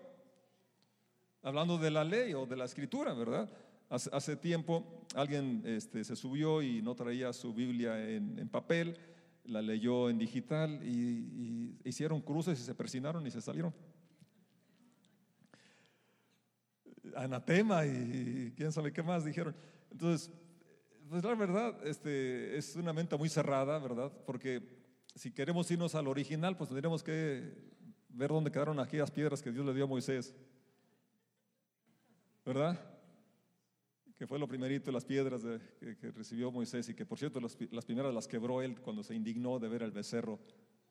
[1.43, 3.51] Hablando de la ley o de la escritura, ¿verdad?
[3.91, 8.97] Hace, tiempo alguien este, se subió y no traía su Biblia en, papel,
[9.45, 13.75] la leyó en digital y, y hicieron cruces y se persinaron y se salieron.
[17.17, 19.55] Anatema y quién sabe qué más dijeron.
[19.91, 20.31] Entonces,
[21.09, 24.13] pues la verdad, este, es una mente muy cerrada, ¿verdad?
[24.27, 24.63] Porque
[25.15, 27.53] si queremos irnos al original, pues tendríamos que
[28.09, 30.35] ver dónde quedaron aquellas piedras que Dios le dio a Moisés.
[32.45, 32.81] ¿Verdad?
[34.17, 35.43] Que fue lo primerito, las piedras
[35.79, 39.59] que, recibió Moisés y que por cierto las, primeras las quebró él cuando se indignó
[39.59, 40.39] de ver el becerro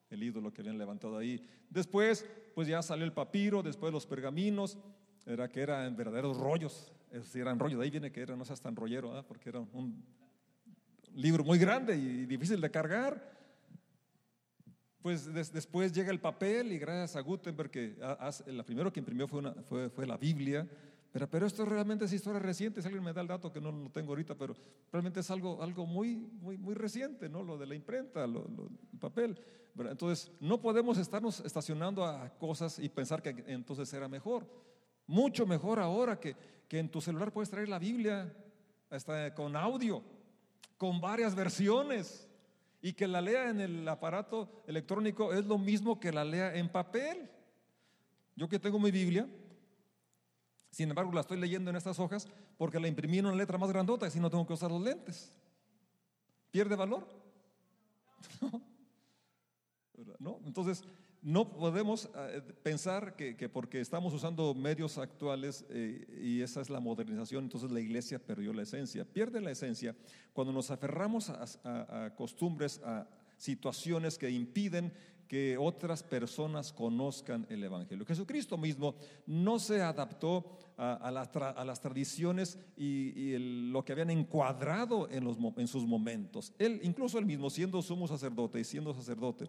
[0.08, 1.42] el ídolo que habían levantado ahí.
[1.70, 4.78] Después, pues ya salió el papiro, después los pergaminos,
[5.26, 8.60] era que eran verdaderos rollos, es eran rollos, de ahí viene que era, no seas
[8.60, 10.02] tan rollero, porque era un
[11.14, 13.32] libro muy grande y difícil de cargar.
[15.02, 17.96] Pues después llega el papel y gracias a Gutenberg, que
[18.46, 20.66] la primero que imprimió fue, una, fue, fue la Biblia,
[21.12, 23.70] pero, pero, esto realmente es historia reciente, si alguien me da el dato que no
[23.70, 24.56] lo tengo ahorita, pero
[24.90, 27.42] realmente es algo, algo muy, muy, muy reciente, ¿no?
[27.42, 28.46] Lo de la imprenta, lo,
[28.92, 29.38] el papel.
[29.76, 34.46] Entonces, no podemos estarnos estacionando a cosas y pensar que entonces era mejor.
[35.12, 36.34] Mucho mejor ahora que,
[36.66, 38.34] que en tu celular puedes traer la Biblia
[38.88, 40.02] hasta con audio,
[40.78, 42.26] con varias versiones.
[42.80, 46.70] Y que la lea en el aparato electrónico es lo mismo que la lea en
[46.70, 47.28] papel.
[48.36, 49.28] Yo que tengo mi Biblia,
[50.70, 53.68] sin embargo la estoy leyendo en estas hojas porque la imprimí en una letra más
[53.68, 55.30] grandota y así no tengo que usar los lentes.
[56.50, 57.06] ¿Pierde valor?
[60.18, 60.40] ¿No?
[60.46, 60.82] Entonces,
[61.22, 66.80] no podemos eh, pensar que, porque estamos usando medios actuales eh, y esa es la
[66.80, 69.04] modernización, entonces la iglesia perdió la esencia.
[69.04, 69.94] Pierde la esencia
[70.32, 73.06] cuando nos aferramos a, costumbres, a
[73.36, 74.92] situaciones que impiden
[75.28, 78.04] que otras personas conozcan el Evangelio.
[78.04, 83.38] Jesucristo mismo no se adaptó a, las, tradiciones y,
[83.70, 86.52] lo que habían encuadrado en, en sus momentos.
[86.58, 89.48] Él, incluso él mismo, siendo sumo sacerdote y siendo sacerdote,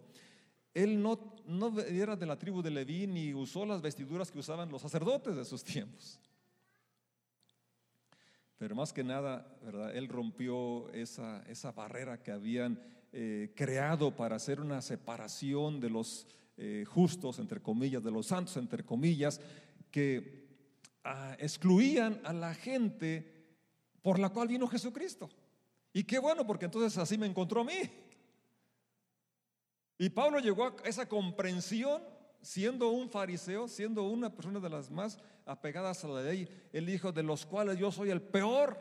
[0.74, 4.70] él no, no era de la tribu de Leví ni usó las vestiduras que usaban
[4.70, 6.20] los sacerdotes de sus tiempos.
[8.58, 9.96] Pero más que nada, ¿verdad?
[9.96, 12.80] Él rompió esa, esa barrera que habían
[13.12, 16.26] eh, creado para hacer una separación de los
[16.58, 19.42] eh, justos, entre comillas, de los santos, entre comillas,
[19.92, 20.48] que
[21.04, 23.32] ah, excluían a la gente
[24.02, 25.30] por la cual vino Jesucristo.
[25.92, 28.03] Y qué bueno, porque entonces así me encontró a mí.
[29.98, 32.02] Y Pablo llegó a esa comprensión
[32.42, 37.12] siendo un fariseo, siendo una persona de las más apegadas a la ley, él dijo,
[37.12, 38.78] de los cuales yo soy el peor.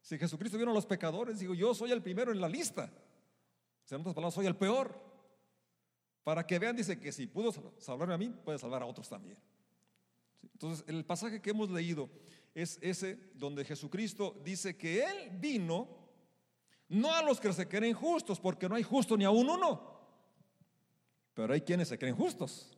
[0.00, 2.90] Si Jesucristo vino a los pecadores, digo, yo soy el primero en la lista.
[3.90, 4.98] En otras palabras, soy el peor.
[6.24, 9.38] Para que vean, dice que si pudo salvarme a mí, puede salvar a otros también.
[10.42, 12.08] Entonces, el pasaje que hemos leído
[12.54, 15.88] es ese donde Jesucristo dice que Él vino
[16.88, 19.95] no a los que se creen justos, porque no hay justo ni a un uno.
[21.36, 22.74] Pero hay quienes se creen justos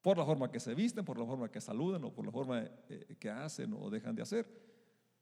[0.00, 2.62] por la forma que se visten, por la forma que saludan o por la forma
[2.62, 4.48] eh, que hacen o dejan de hacer.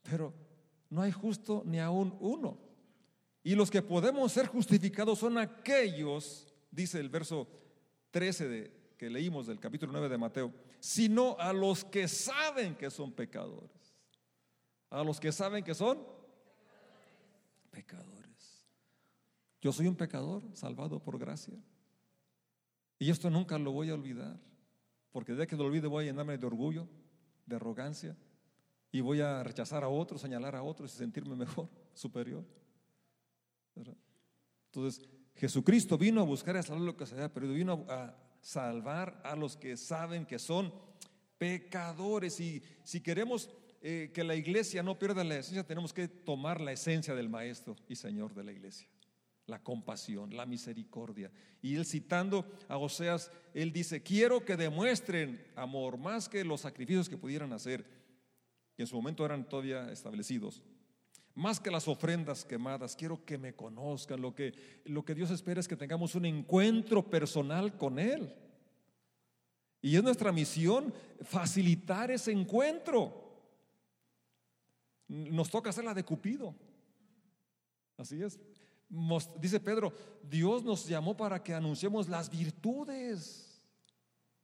[0.02, 0.34] Pero
[0.90, 2.58] no hay justo ni aún uno.
[3.42, 7.48] Y los que podemos ser justificados son aquellos, dice el verso
[8.10, 12.90] 13 de, que leímos del capítulo 9 de Mateo, sino a los que saben que
[12.90, 13.96] son pecadores.
[14.90, 16.06] A los que saben que son
[17.70, 18.66] pecadores.
[19.62, 21.54] Yo soy un pecador salvado por gracia.
[23.04, 24.40] Y esto nunca lo voy a olvidar,
[25.12, 26.88] porque de que lo olvide voy a llenarme de orgullo,
[27.44, 28.16] de arrogancia,
[28.90, 32.42] y voy a rechazar a otros, señalar a otros y sentirme mejor, superior.
[34.72, 39.20] Entonces, Jesucristo vino a buscar a salvar lo que se había perdido, vino a salvar
[39.22, 40.72] a los que saben que son
[41.36, 42.40] pecadores.
[42.40, 43.50] Y si queremos
[43.82, 47.76] eh, que la iglesia no pierda la esencia, tenemos que tomar la esencia del Maestro
[47.86, 48.88] y Señor de la iglesia
[49.46, 51.30] la compasión, la misericordia.
[51.60, 57.08] Y él citando a Oseas, él dice, quiero que demuestren amor más que los sacrificios
[57.08, 57.84] que pudieran hacer,
[58.76, 60.62] que en su momento eran todavía establecidos,
[61.34, 64.20] más que las ofrendas quemadas, quiero que me conozcan.
[64.20, 64.54] Lo que,
[64.84, 68.32] lo que Dios espera es que tengamos un encuentro personal con Él.
[69.82, 73.22] Y es nuestra misión facilitar ese encuentro.
[75.08, 76.54] Nos toca hacer la de Cupido.
[77.96, 78.38] Así es
[79.40, 83.62] dice Pedro, Dios nos llamó para que anunciemos las virtudes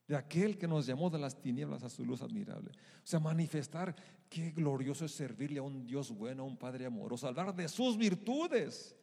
[0.06, 2.70] de aquel que nos llamó de las tinieblas a su luz admirable.
[2.70, 3.94] O sea, manifestar
[4.28, 7.96] qué glorioso es servirle a un Dios bueno, a un Padre amoroso, hablar de sus
[7.96, 8.96] virtudes.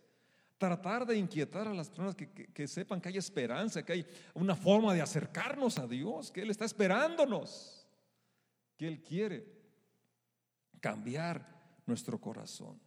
[0.58, 4.56] Tratar de inquietar a las personas que, que sepan que hay esperanza, que hay una
[4.56, 7.88] forma de acercarnos a Dios, que Él está esperándonos,
[8.76, 9.46] que Él quiere
[10.82, 11.48] cambiar
[11.86, 12.87] nuestro corazón.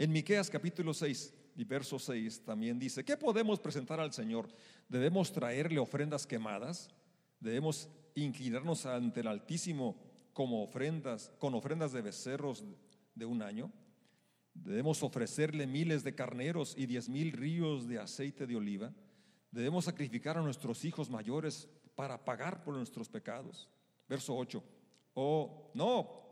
[0.00, 4.48] En Miqueas capítulo 6 y verso 6 también dice, ¿qué podemos presentar al Señor?
[4.88, 6.88] ¿Debemos traerle ofrendas quemadas?
[7.40, 10.00] ¿Debemos inclinarnos ante el Altísimo
[10.32, 12.64] como ofrendas, con ofrendas de becerros
[13.16, 13.72] de un año?
[14.54, 18.94] ¿Debemos ofrecerle miles de carneros y diez mil ríos de aceite de oliva?
[19.50, 23.68] ¿Debemos sacrificar a nuestros hijos mayores para pagar por nuestros pecados?
[24.08, 24.62] Verso 8.
[25.14, 26.22] Oh, no,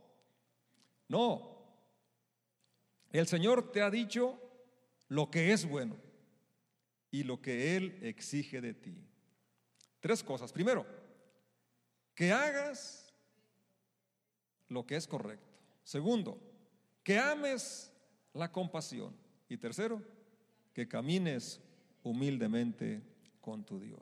[1.09, 1.56] no,
[3.19, 4.39] el Señor te ha dicho
[5.09, 5.97] lo que es bueno
[7.11, 9.07] y lo que Él exige de ti.
[10.01, 10.53] Tres cosas.
[10.53, 10.87] Primero,
[12.15, 13.13] que hagas
[14.69, 15.47] lo que es correcto.
[15.85, 16.41] Segundo,
[17.03, 17.93] que ames
[18.33, 19.17] la compasión.
[19.49, 20.03] Y tercero,
[20.73, 21.61] que camines
[22.03, 23.03] humildemente
[23.41, 24.01] con tu Dios.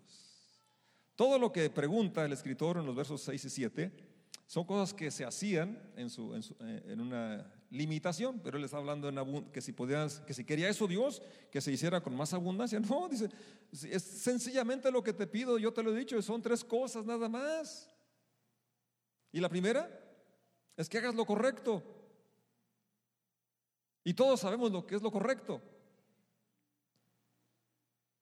[1.16, 4.13] Todo lo que pregunta el escritor en los versos 6 y 7
[4.47, 6.09] son cosas que se hacían en,
[6.61, 9.11] en una limitación, pero él está hablando
[9.51, 12.79] que si podías, que si quería eso Dios, que se hiciera con más abundancia.
[12.79, 13.29] No, dice,
[13.73, 17.29] es sencillamente lo que te pido, yo te lo he dicho, son tres cosas nada
[17.29, 17.91] más.
[19.33, 19.91] Y la primera
[20.77, 21.83] es que hagas lo correcto.
[24.05, 25.61] Y todos sabemos lo que es lo correcto.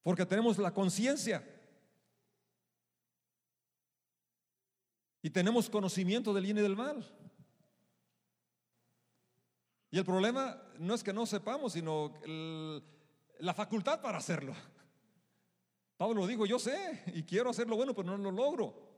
[0.02, 1.44] Porque tenemos la conciencia.
[5.22, 7.08] Y tenemos conocimiento del bien y del mal.
[9.90, 12.12] Y el problema no es que no sepamos, sino
[13.38, 14.54] la facultad para hacerlo.
[15.96, 18.92] Pablo dijo, yo sé y quiero hacer lo bueno, pero no lo logro.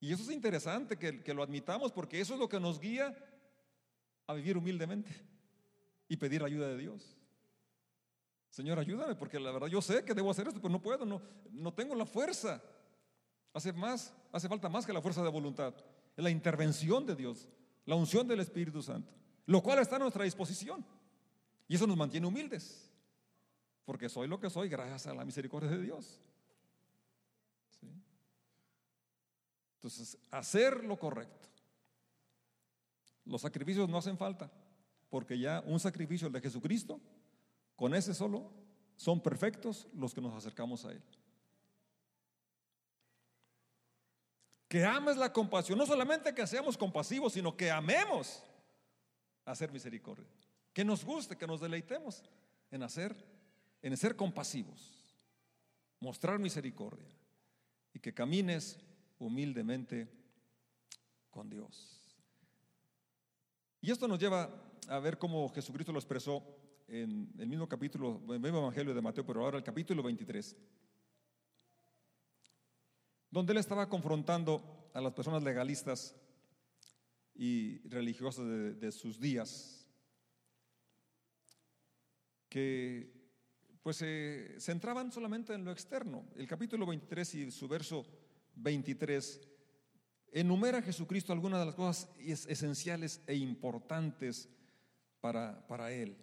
[0.00, 3.16] Y eso es interesante que, lo admitamos porque eso es lo que nos guía
[4.26, 5.10] a vivir humildemente
[6.08, 7.16] y pedir ayuda de Dios.
[8.50, 11.20] Señor, ayúdame, porque la verdad yo sé que debo hacer esto, pero no puedo, no,
[11.50, 12.62] no tengo la fuerza.
[13.52, 15.74] Hace más, hace falta más que la fuerza de voluntad.
[16.16, 17.48] Es la intervención de Dios,
[17.86, 19.12] la unción del Espíritu Santo,
[19.46, 20.84] lo cual está a nuestra disposición.
[21.68, 22.90] Y eso nos mantiene humildes,
[23.84, 26.20] porque soy lo que soy gracias a la misericordia de Dios.
[29.76, 31.48] Entonces, hacer lo correcto.
[33.24, 34.50] Los sacrificios no hacen falta,
[35.08, 37.00] porque ya un sacrificio de Jesucristo,
[37.74, 38.52] con ese solo,
[38.96, 41.02] son perfectos los que nos acercamos a Él.
[44.68, 48.42] Que ames la compasión, no solamente que seamos compasivos, sino que amemos
[49.44, 50.26] hacer misericordia.
[50.72, 52.22] Que nos guste, que nos deleitemos
[52.70, 53.16] en hacer,
[53.80, 54.92] en ser compasivos,
[56.00, 57.08] mostrar misericordia
[57.94, 58.78] y que camines
[59.18, 60.08] humildemente
[61.30, 61.96] con Dios.
[63.80, 64.50] Y esto nos lleva
[64.88, 66.42] a ver cómo Jesucristo lo expresó
[66.88, 70.56] en el mismo capítulo, en el mismo Evangelio de Mateo, pero ahora el capítulo 23,
[73.30, 76.14] donde él estaba confrontando a las personas legalistas
[77.34, 78.46] y religiosas
[78.80, 79.86] de, sus días,
[82.48, 83.12] que
[83.82, 86.24] pues se centraban solamente en lo externo.
[86.34, 88.06] El capítulo 23 y su verso
[88.56, 89.40] 23
[90.32, 94.48] enumera a Jesucristo algunas de las cosas esenciales e importantes
[95.20, 96.16] para, para Él.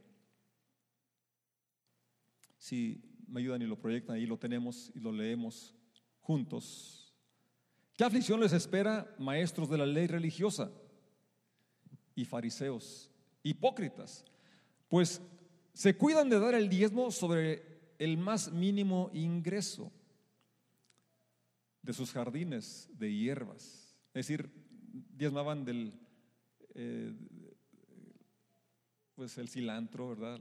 [2.58, 5.76] Si me ayudan y lo proyectan, ahí lo tenemos y lo leemos
[6.24, 7.14] juntos.
[7.96, 10.72] ¿Qué aflicción les espera, maestros de la ley religiosa
[12.16, 13.12] y fariseos,
[13.44, 14.26] hipócritas?
[14.88, 15.22] Pues
[15.74, 19.92] se cuidan de dar el diezmo sobre el más mínimo ingreso
[21.82, 23.96] de sus jardines de hierbas.
[24.14, 24.50] Es decir,
[25.16, 25.94] diezmaban del,
[26.74, 27.14] eh,
[29.16, 30.40] pues el cilantro, ¿verdad?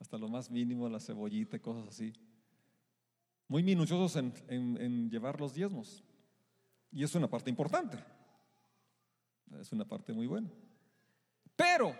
[0.00, 2.12] Hasta lo más mínimo, la cebollita cosas así.
[3.48, 6.02] Muy minuciosos en, en llevar los diezmos.
[6.90, 7.98] Y es una parte importante.
[9.60, 10.48] Es una parte muy buena.
[11.56, 11.94] Pero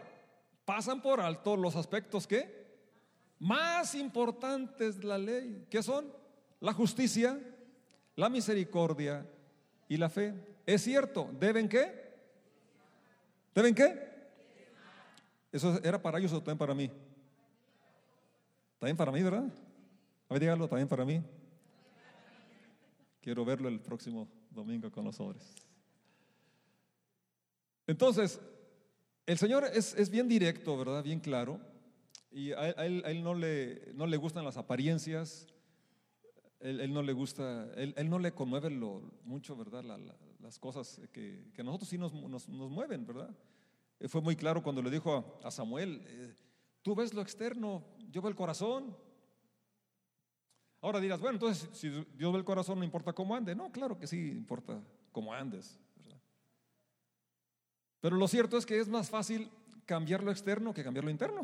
[0.65, 2.63] pasan por alto los aspectos que
[3.39, 6.13] más importantes de la ley, que son
[6.61, 7.39] la justicia,
[8.15, 9.27] la misericordia
[9.89, 10.35] y la fe.
[10.65, 12.03] Es cierto, ¿deben qué?
[13.55, 14.11] ¿Deben qué?
[15.51, 16.91] ¿Eso era para ellos o también para mí?
[18.79, 19.45] También para mí, ¿verdad?
[20.33, 21.23] A ver, dígalo, también para mí.
[23.21, 25.55] Quiero verlo el próximo domingo con los sobres.
[27.87, 28.41] Entonces,
[29.27, 31.05] el Señor es, bien directo, ¿verdad?
[31.05, 31.61] Bien claro.
[32.31, 35.49] Y a él, no, le, no le gustan las apariencias,
[36.61, 39.85] él, no le gusta, él, no le conmueve lo, mucho, ¿verdad?
[40.41, 43.37] las cosas que, que, a nosotros sí nos, nos, mueven, ¿verdad?
[44.09, 46.35] Fue muy claro cuando le dijo a, Samuel, eh,
[46.81, 48.97] tú ves lo externo, yo veo el corazón.
[50.83, 53.55] Ahora dirás, bueno, entonces si Dios ve el corazón, no importa cómo ande.
[53.55, 54.81] No, claro que sí, importa
[55.13, 55.79] cómo andes.
[58.01, 59.49] Pero lo cierto es que es más fácil
[59.87, 61.43] cambiar lo externo que cambiar lo interno.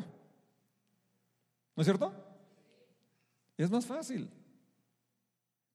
[1.73, 2.13] ¿No es cierto?
[3.57, 4.29] Es más fácil.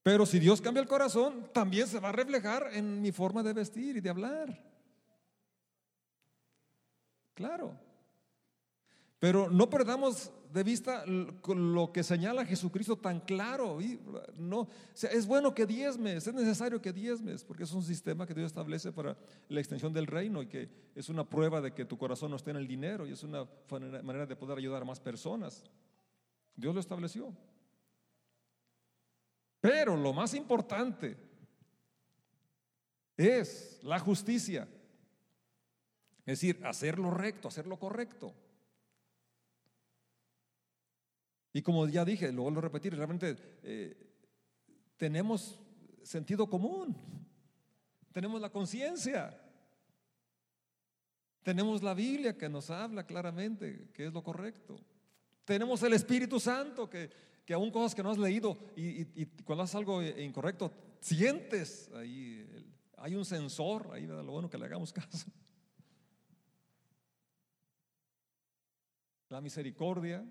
[0.02, 3.54] Pero si Dios cambia el corazón, también se va a reflejar en mi forma de
[3.54, 4.62] vestir y de hablar.
[7.32, 7.74] Claro.
[9.24, 13.78] Pero no perdamos de vista lo que señala Jesucristo tan claro.
[14.36, 14.68] No,
[15.00, 18.92] es bueno que diezmes, es necesario que diezmes, porque es un sistema que Dios establece
[18.92, 19.16] para
[19.48, 22.50] la extensión del reino y que es una prueba de que tu corazón no esté
[22.50, 23.48] en el dinero y es una
[24.02, 25.64] manera de poder ayudar a más personas.
[26.54, 27.32] Dios lo estableció.
[29.58, 31.16] Pero lo más importante
[33.16, 34.68] es la justicia.
[36.26, 38.34] Es decir, hacer lo recto, hacer lo correcto.
[41.54, 43.96] Y como ya dije, lo repetir, realmente eh,
[44.98, 45.58] tenemos
[46.02, 46.94] sentido común,
[48.12, 49.40] tenemos la conciencia,
[51.42, 54.78] tenemos la Biblia que nos habla claramente que es lo correcto,
[55.46, 57.10] tenemos el Espíritu Santo que
[57.44, 62.46] que aún cosas que no has leído y, cuando haces algo incorrecto, sientes ahí,
[62.96, 65.30] hay un sensor ahí, lo bueno que le hagamos caso.
[69.28, 70.24] la misericordia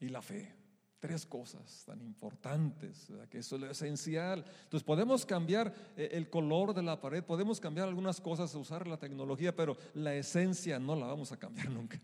[0.00, 0.54] y la fe.
[0.98, 4.42] Tres cosas tan importantes, que eso es lo esencial.
[4.62, 8.98] Entonces podemos cambiar eh, el color de la pared, podemos cambiar algunas cosas, usar la
[8.98, 12.00] tecnología, pero la esencia no la vamos a cambiar nunca.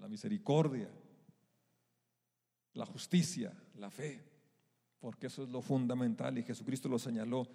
[0.00, 0.88] La misericordia,
[2.72, 4.20] la justicia, la fe,
[4.98, 7.46] porque eso es lo fundamental y Jesucristo lo señaló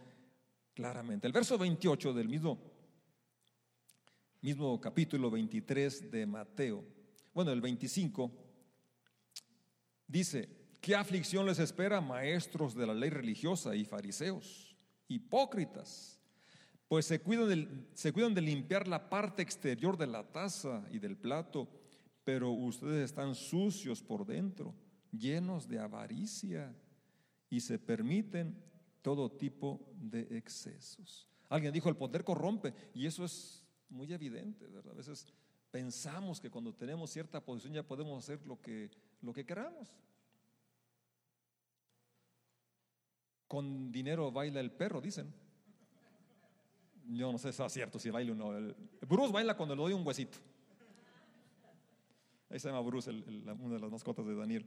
[0.74, 1.28] claramente.
[1.28, 2.58] El verso 28 del mismo,
[4.42, 6.99] mismo capítulo 23 de Mateo,
[7.34, 8.32] bueno, el 25,
[10.08, 10.50] dice,
[10.82, 14.76] ¿qué aflicción les espera maestros de la ley religiosa y fariseos,
[15.08, 16.20] hipócritas?
[16.88, 21.70] Pues se cuidan, de, limpiar la parte exterior de la taza y del plato,
[22.24, 24.74] pero ustedes están sucios por dentro,
[25.12, 26.76] llenos de avaricia
[27.48, 28.60] y se permiten
[29.04, 31.30] todo tipo de excesos.
[31.48, 34.94] Alguien dijo, el poder corrompe, y eso es muy evidente, ¿verdad?
[34.94, 35.28] A veces
[35.72, 38.90] pensamos que cuando tenemos cierta posición ya podemos hacer lo que,
[39.22, 39.92] lo que queramos.
[43.48, 45.34] Con dinero baila el perro, dicen.
[47.08, 48.76] Yo no sé si es cierto si baila o no.
[49.02, 50.38] Bruce baila cuando le doy un huesito.
[52.50, 54.66] Ahí se llama Bruce, una de las mascotas de Daniel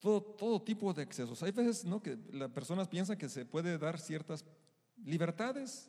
[0.00, 1.42] todo, tipo de excesos.
[1.42, 2.02] Hay veces ¿no?
[2.02, 4.44] que las personas piensan que se puede dar ciertas
[5.04, 5.88] libertades.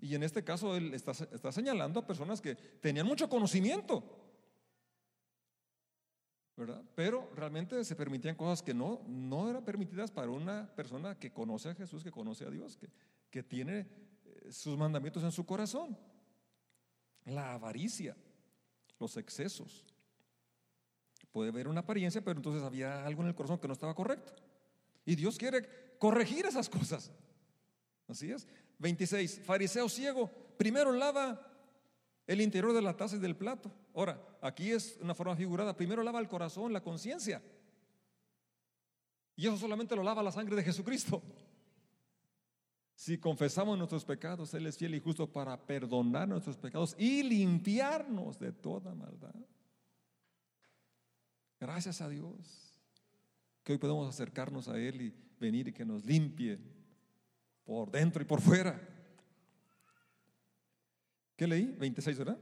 [0.00, 1.12] Y en este caso él está,
[1.52, 4.04] señalando a personas que tenían mucho conocimiento,
[6.56, 6.82] ¿verdad?
[6.94, 11.70] Pero realmente se permitían cosas que no, no eran permitidas para una persona que conoce
[11.70, 12.88] a Jesús, que conoce a Dios, que,
[13.30, 13.86] que tiene
[14.24, 15.96] eh, sus mandamientos en su corazón.
[17.24, 18.16] La avaricia,
[18.98, 19.84] los excesos.
[21.32, 24.32] Puede ver una apariencia, pero entonces había algo en el corazón que no estaba correcto.
[25.04, 27.10] Y Dios quiere corregir esas cosas.
[28.08, 28.46] Así es.
[28.78, 29.40] 26.
[29.44, 31.40] Fariseo ciego, primero lava
[32.26, 33.70] el interior de la taza y del plato.
[33.94, 35.76] Ahora, aquí es una forma figurada.
[35.76, 37.42] Primero lava el corazón, la conciencia.
[39.36, 41.22] Y eso solamente lo lava la sangre de Jesucristo.
[42.94, 48.38] Si confesamos nuestros pecados, Él es fiel y justo para perdonar nuestros pecados y limpiarnos
[48.40, 49.34] de toda maldad.
[51.60, 52.80] Gracias a Dios
[53.62, 56.58] que hoy podemos acercarnos a Él y venir y que nos limpie
[57.68, 58.80] por dentro y por fuera.
[61.36, 61.66] ¿Qué leí?
[61.66, 62.38] 26, ¿verdad?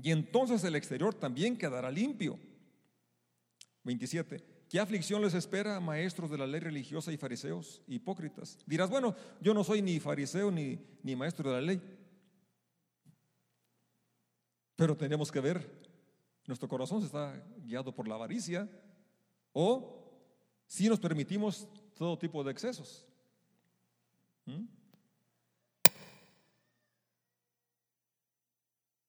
[0.00, 2.38] Y entonces el exterior también quedará limpio.
[3.82, 4.44] 27.
[4.68, 8.56] ¿Qué aflicción les espera maestros de la ley religiosa y fariseos, hipócritas?
[8.66, 11.82] Dirás, bueno, yo no soy ni fariseo ni, ni maestro de la ley.
[14.76, 15.68] Pero tenemos que ver
[16.46, 18.70] nuestro corazón se está guiado por la avaricia
[19.52, 20.08] o
[20.68, 21.66] si nos permitimos
[21.96, 23.07] todo tipo de excesos.
[24.48, 24.66] ¿Mm?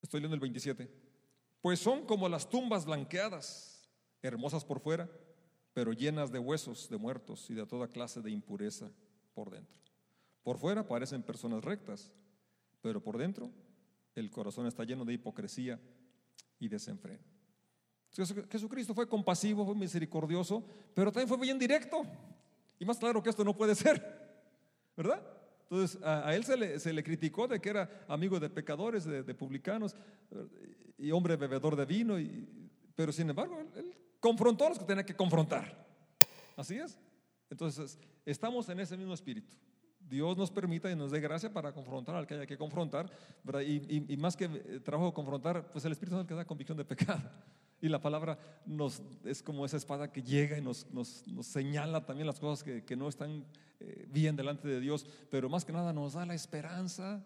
[0.02, 0.90] Estoy leyendo el 27.
[1.62, 3.90] Pues son como las tumbas blanqueadas,
[4.22, 5.10] hermosas por fuera,
[5.74, 8.92] pero llenas de huesos de muertos y de toda clase de impureza
[9.34, 9.80] por dentro.
[10.44, 12.12] Por fuera parecen personas rectas,
[12.82, 13.52] pero por dentro
[14.16, 15.80] el corazón está lleno de hipocresía
[16.60, 17.24] y desenfreno.
[18.50, 22.02] Jesucristo fue compasivo, fue misericordioso, pero también fue bien directo.
[22.80, 24.29] Y más claro que esto no puede ser,
[25.00, 25.22] ¿verdad?
[25.62, 29.34] Entonces a, él se le, se le, criticó de que era amigo de pecadores, de,
[29.34, 29.95] publicanos
[30.97, 35.06] y hombre bebedor de vino, y, pero sin embargo él, confrontó a los que tenía
[35.06, 35.88] que confrontar.
[36.58, 37.00] Así es.
[37.50, 39.56] Entonces estamos en ese mismo espíritu.
[40.02, 43.10] Dios nos permita y nos dé gracia para confrontar al que haya que confrontar,
[43.66, 46.84] y, y, más que eh, trabajo confrontar, pues el Espíritu Santo que da convicción de
[46.84, 47.22] pecado.
[47.82, 52.28] Y la palabra nos, es como esa espada que llega y nos, nos, señala también
[52.28, 53.46] las cosas que, que no están
[53.80, 57.24] eh, bien delante de Dios, pero más que nada nos da la esperanza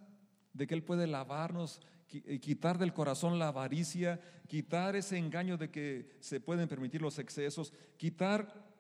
[0.54, 1.82] de que Él puede lavarnos,
[2.12, 7.18] eh, quitar del corazón la avaricia, quitar ese engaño de que se pueden permitir los
[7.18, 8.72] excesos, quitar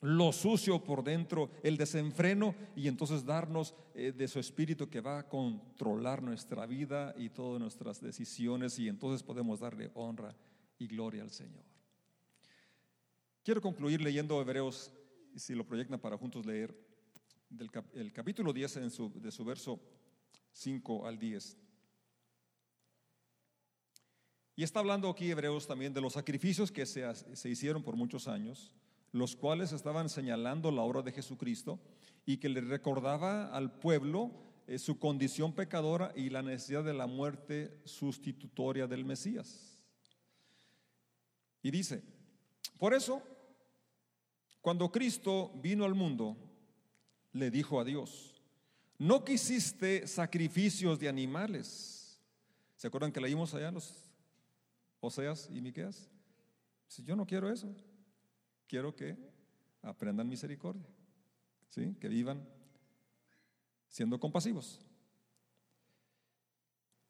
[0.00, 5.20] lo sucio por dentro, el desenfreno y entonces darnos eh, de su espíritu que va
[5.20, 10.34] a controlar nuestra vida y todas nuestras decisiones y entonces podemos darle honra
[10.78, 11.64] y gloria al Señor.
[13.42, 14.92] Quiero concluir leyendo Hebreos,
[15.36, 16.76] si lo proyectan para juntos leer,
[17.48, 19.80] del el capítulo 10 en su, de su verso
[20.52, 21.56] 5 al 10.
[24.56, 28.26] Y está hablando aquí Hebreos también de los sacrificios que se, se hicieron por muchos
[28.26, 28.72] años,
[29.12, 31.78] los cuales estaban señalando la obra de Jesucristo
[32.24, 34.32] y que le recordaba al pueblo
[34.66, 39.75] eh, su condición pecadora y la necesidad de la muerte sustitutoria del Mesías.
[41.66, 42.00] Y dice,
[42.78, 43.20] por eso,
[44.60, 46.36] cuando Cristo vino al mundo,
[47.32, 48.40] le dijo a Dios,
[48.98, 52.22] No quisiste sacrificios de animales.
[52.76, 53.92] ¿Se acuerdan que leímos allá los
[55.00, 56.08] Oseas y Miqueas?
[56.86, 57.74] Si yo no quiero eso,
[58.68, 59.16] quiero que
[59.82, 60.86] aprendan misericordia,
[61.70, 61.96] ¿sí?
[61.98, 62.48] que vivan
[63.88, 64.80] siendo compasivos.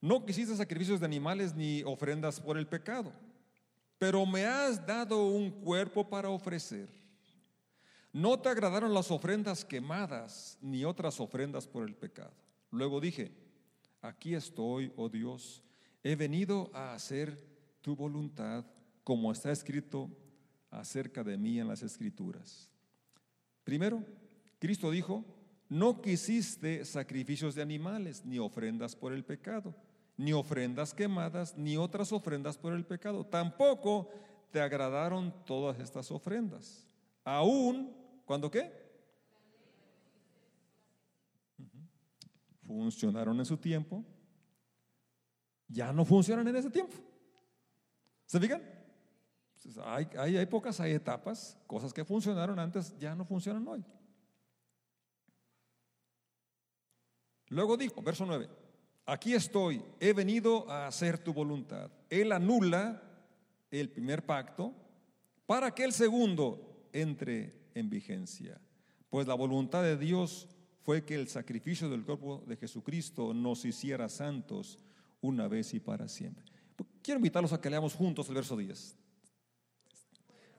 [0.01, 3.13] No quisiste sacrificios de animales ni ofrendas por el pecado,
[3.99, 6.89] pero me has dado un cuerpo para ofrecer.
[8.13, 12.33] No te agradaron las ofrendas quemadas ni otras ofrendas por el pecado.
[12.71, 13.33] Luego dije,
[14.01, 15.63] aquí estoy, oh Dios,
[16.03, 17.37] he venido a hacer
[17.83, 18.65] tu voluntad
[19.05, 20.11] como está escrito
[20.71, 22.71] acerca de mí en las escrituras.
[23.65, 24.03] Primero,
[24.59, 25.25] Cristo dijo,
[25.69, 29.75] no quisiste sacrificios de animales ni ofrendas por el pecado
[30.17, 33.25] ni ofrendas quemadas, ni otras ofrendas por el pecado.
[33.25, 34.11] Tampoco
[34.51, 36.87] te agradaron todas estas ofrendas.
[37.25, 37.95] Aún,
[38.25, 38.87] ¿cuando qué?
[42.67, 44.05] Funcionaron en su tiempo,
[45.69, 46.97] ya no funcionan en ese tiempo.
[48.25, 48.63] ¿Se fijan?
[49.85, 53.85] Hay, hay épocas, hay etapas, cosas que funcionaron antes ya no funcionan hoy.
[57.49, 58.49] Luego dijo, verso 9,
[59.07, 61.91] aquí estoy, he venido a hacer tu voluntad.
[62.11, 63.03] Él anula
[63.71, 64.75] el primer pacto
[65.47, 68.61] para que el segundo entre en vigencia.
[69.09, 70.49] Pues la voluntad de Dios
[70.83, 74.79] fue que el sacrificio del cuerpo de Jesucristo nos hiciera santos
[75.21, 76.45] una vez y para siempre.
[77.03, 78.97] Quiero invitarlos a que leamos juntos el verso 10.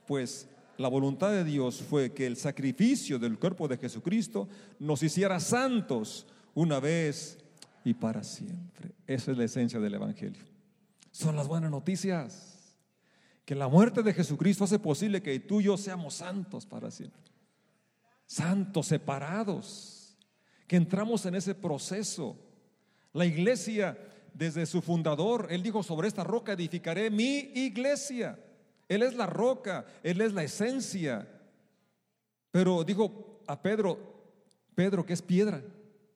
[0.05, 4.47] Pues la voluntad de Dios fue que el sacrificio del cuerpo de Jesucristo
[4.79, 7.37] nos hiciera santos una vez
[7.87, 8.91] y para siempre.
[9.07, 10.43] Esa es la esencia del Evangelio.
[11.09, 12.75] Son las buenas noticias.
[13.45, 17.31] Que la muerte de Jesucristo hace posible que tú y yo seamos santos para siempre.
[18.25, 20.17] Santos, separados.
[20.67, 22.37] Que entramos en ese proceso.
[23.13, 23.97] La iglesia,
[24.33, 28.37] desde su fundador, él dijo, sobre esta roca edificaré mi iglesia.
[28.89, 31.25] Él es la roca, Él es la esencia.
[32.51, 33.97] Pero dijo a Pedro,
[34.75, 35.63] Pedro que es piedra,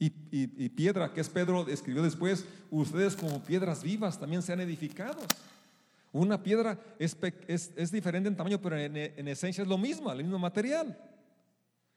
[0.04, 5.24] y, piedra, que es Pedro escribió después, ustedes como piedras vivas también sean edificados.
[6.12, 10.39] Una piedra es, diferente en tamaño, pero en, en, esencia es lo mismo, el mismo
[10.39, 10.97] material.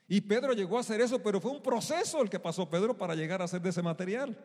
[0.07, 3.15] Y Pedro llegó a hacer eso, pero fue un proceso el que pasó Pedro para
[3.15, 4.37] llegar a ser de ese material.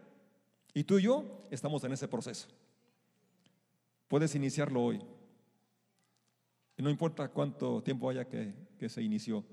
[0.74, 2.48] Y tú y yo estamos en ese proceso.
[4.08, 5.02] Puedes iniciarlo hoy.
[6.78, 9.44] Y no importa cuánto tiempo haya que, que se inició,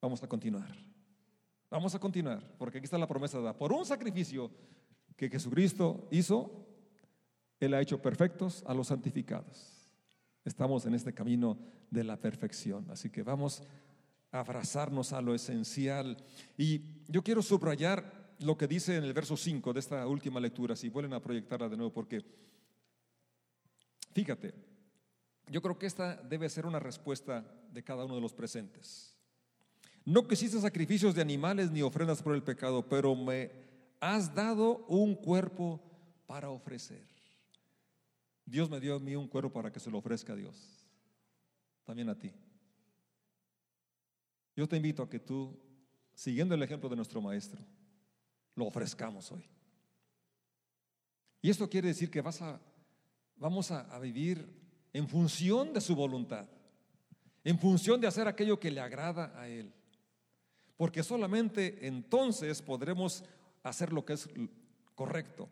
[0.00, 0.89] vamos a continuar.
[1.70, 4.50] Vamos a continuar, porque aquí está la promesa de Por un sacrificio
[5.16, 6.66] que Jesucristo hizo,
[7.60, 9.92] Él ha hecho perfectos a los santificados.
[10.44, 11.58] Estamos en este camino
[11.88, 12.90] de la perfección.
[12.90, 13.62] Así que vamos
[14.32, 16.16] a abrazarnos a lo esencial.
[16.56, 20.74] Y yo quiero subrayar lo que dice en el verso 5 de esta última lectura,
[20.74, 22.24] si vuelven a proyectarla de nuevo, porque
[24.12, 24.54] fíjate,
[25.46, 29.19] yo creo que esta debe ser una respuesta de cada uno de los presentes.
[30.10, 33.52] No quisiste sacrificios de animales ni ofrendas por el pecado, pero me
[34.00, 35.80] has dado un cuerpo
[36.26, 37.06] para ofrecer.
[38.44, 40.84] Dios me dio a mí un cuerpo para que se lo ofrezca a Dios.
[41.84, 42.32] También a ti.
[44.56, 45.56] Yo te invito a que tú,
[46.12, 47.60] siguiendo el ejemplo de nuestro maestro,
[48.56, 49.44] lo ofrezcamos hoy.
[51.40, 52.60] Y esto quiere decir que vas a,
[53.36, 54.44] vamos a, a vivir
[54.92, 56.48] en función de su voluntad,
[57.44, 59.72] en función de hacer aquello que le agrada a Él
[60.80, 63.22] porque solamente entonces podremos
[63.62, 64.26] hacer lo que es
[64.94, 65.46] correcto.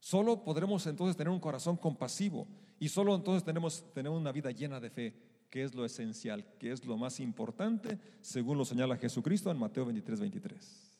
[0.00, 2.46] Solo podremos entonces tener un corazón compasivo
[2.78, 5.14] y solo entonces tenemos tener una vida llena de fe,
[5.48, 9.86] que es lo esencial, que es lo más importante, según lo señala Jesucristo en Mateo
[9.86, 10.98] 23, 23.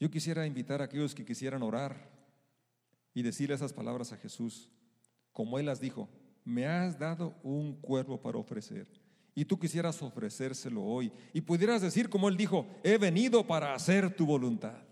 [0.00, 2.10] Yo quisiera invitar a aquellos que quisieran orar
[3.14, 4.68] y decirle esas palabras a Jesús,
[5.30, 6.08] como Él las dijo,
[6.44, 8.88] me has dado un cuerpo para ofrecer
[9.38, 14.12] y tú quisieras ofrecérselo hoy y pudieras decir como él dijo, he venido para hacer
[14.16, 14.82] tu voluntad.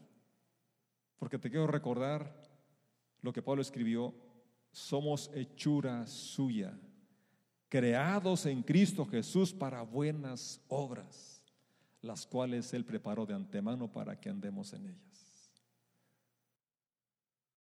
[1.18, 2.48] Porque te quiero recordar
[3.22, 4.14] lo que Pablo escribió,
[4.70, 6.78] somos hechura suya,
[7.68, 11.42] creados en Cristo Jesús para buenas obras,
[12.00, 15.15] las cuales Él preparó de antemano para que andemos en ellas.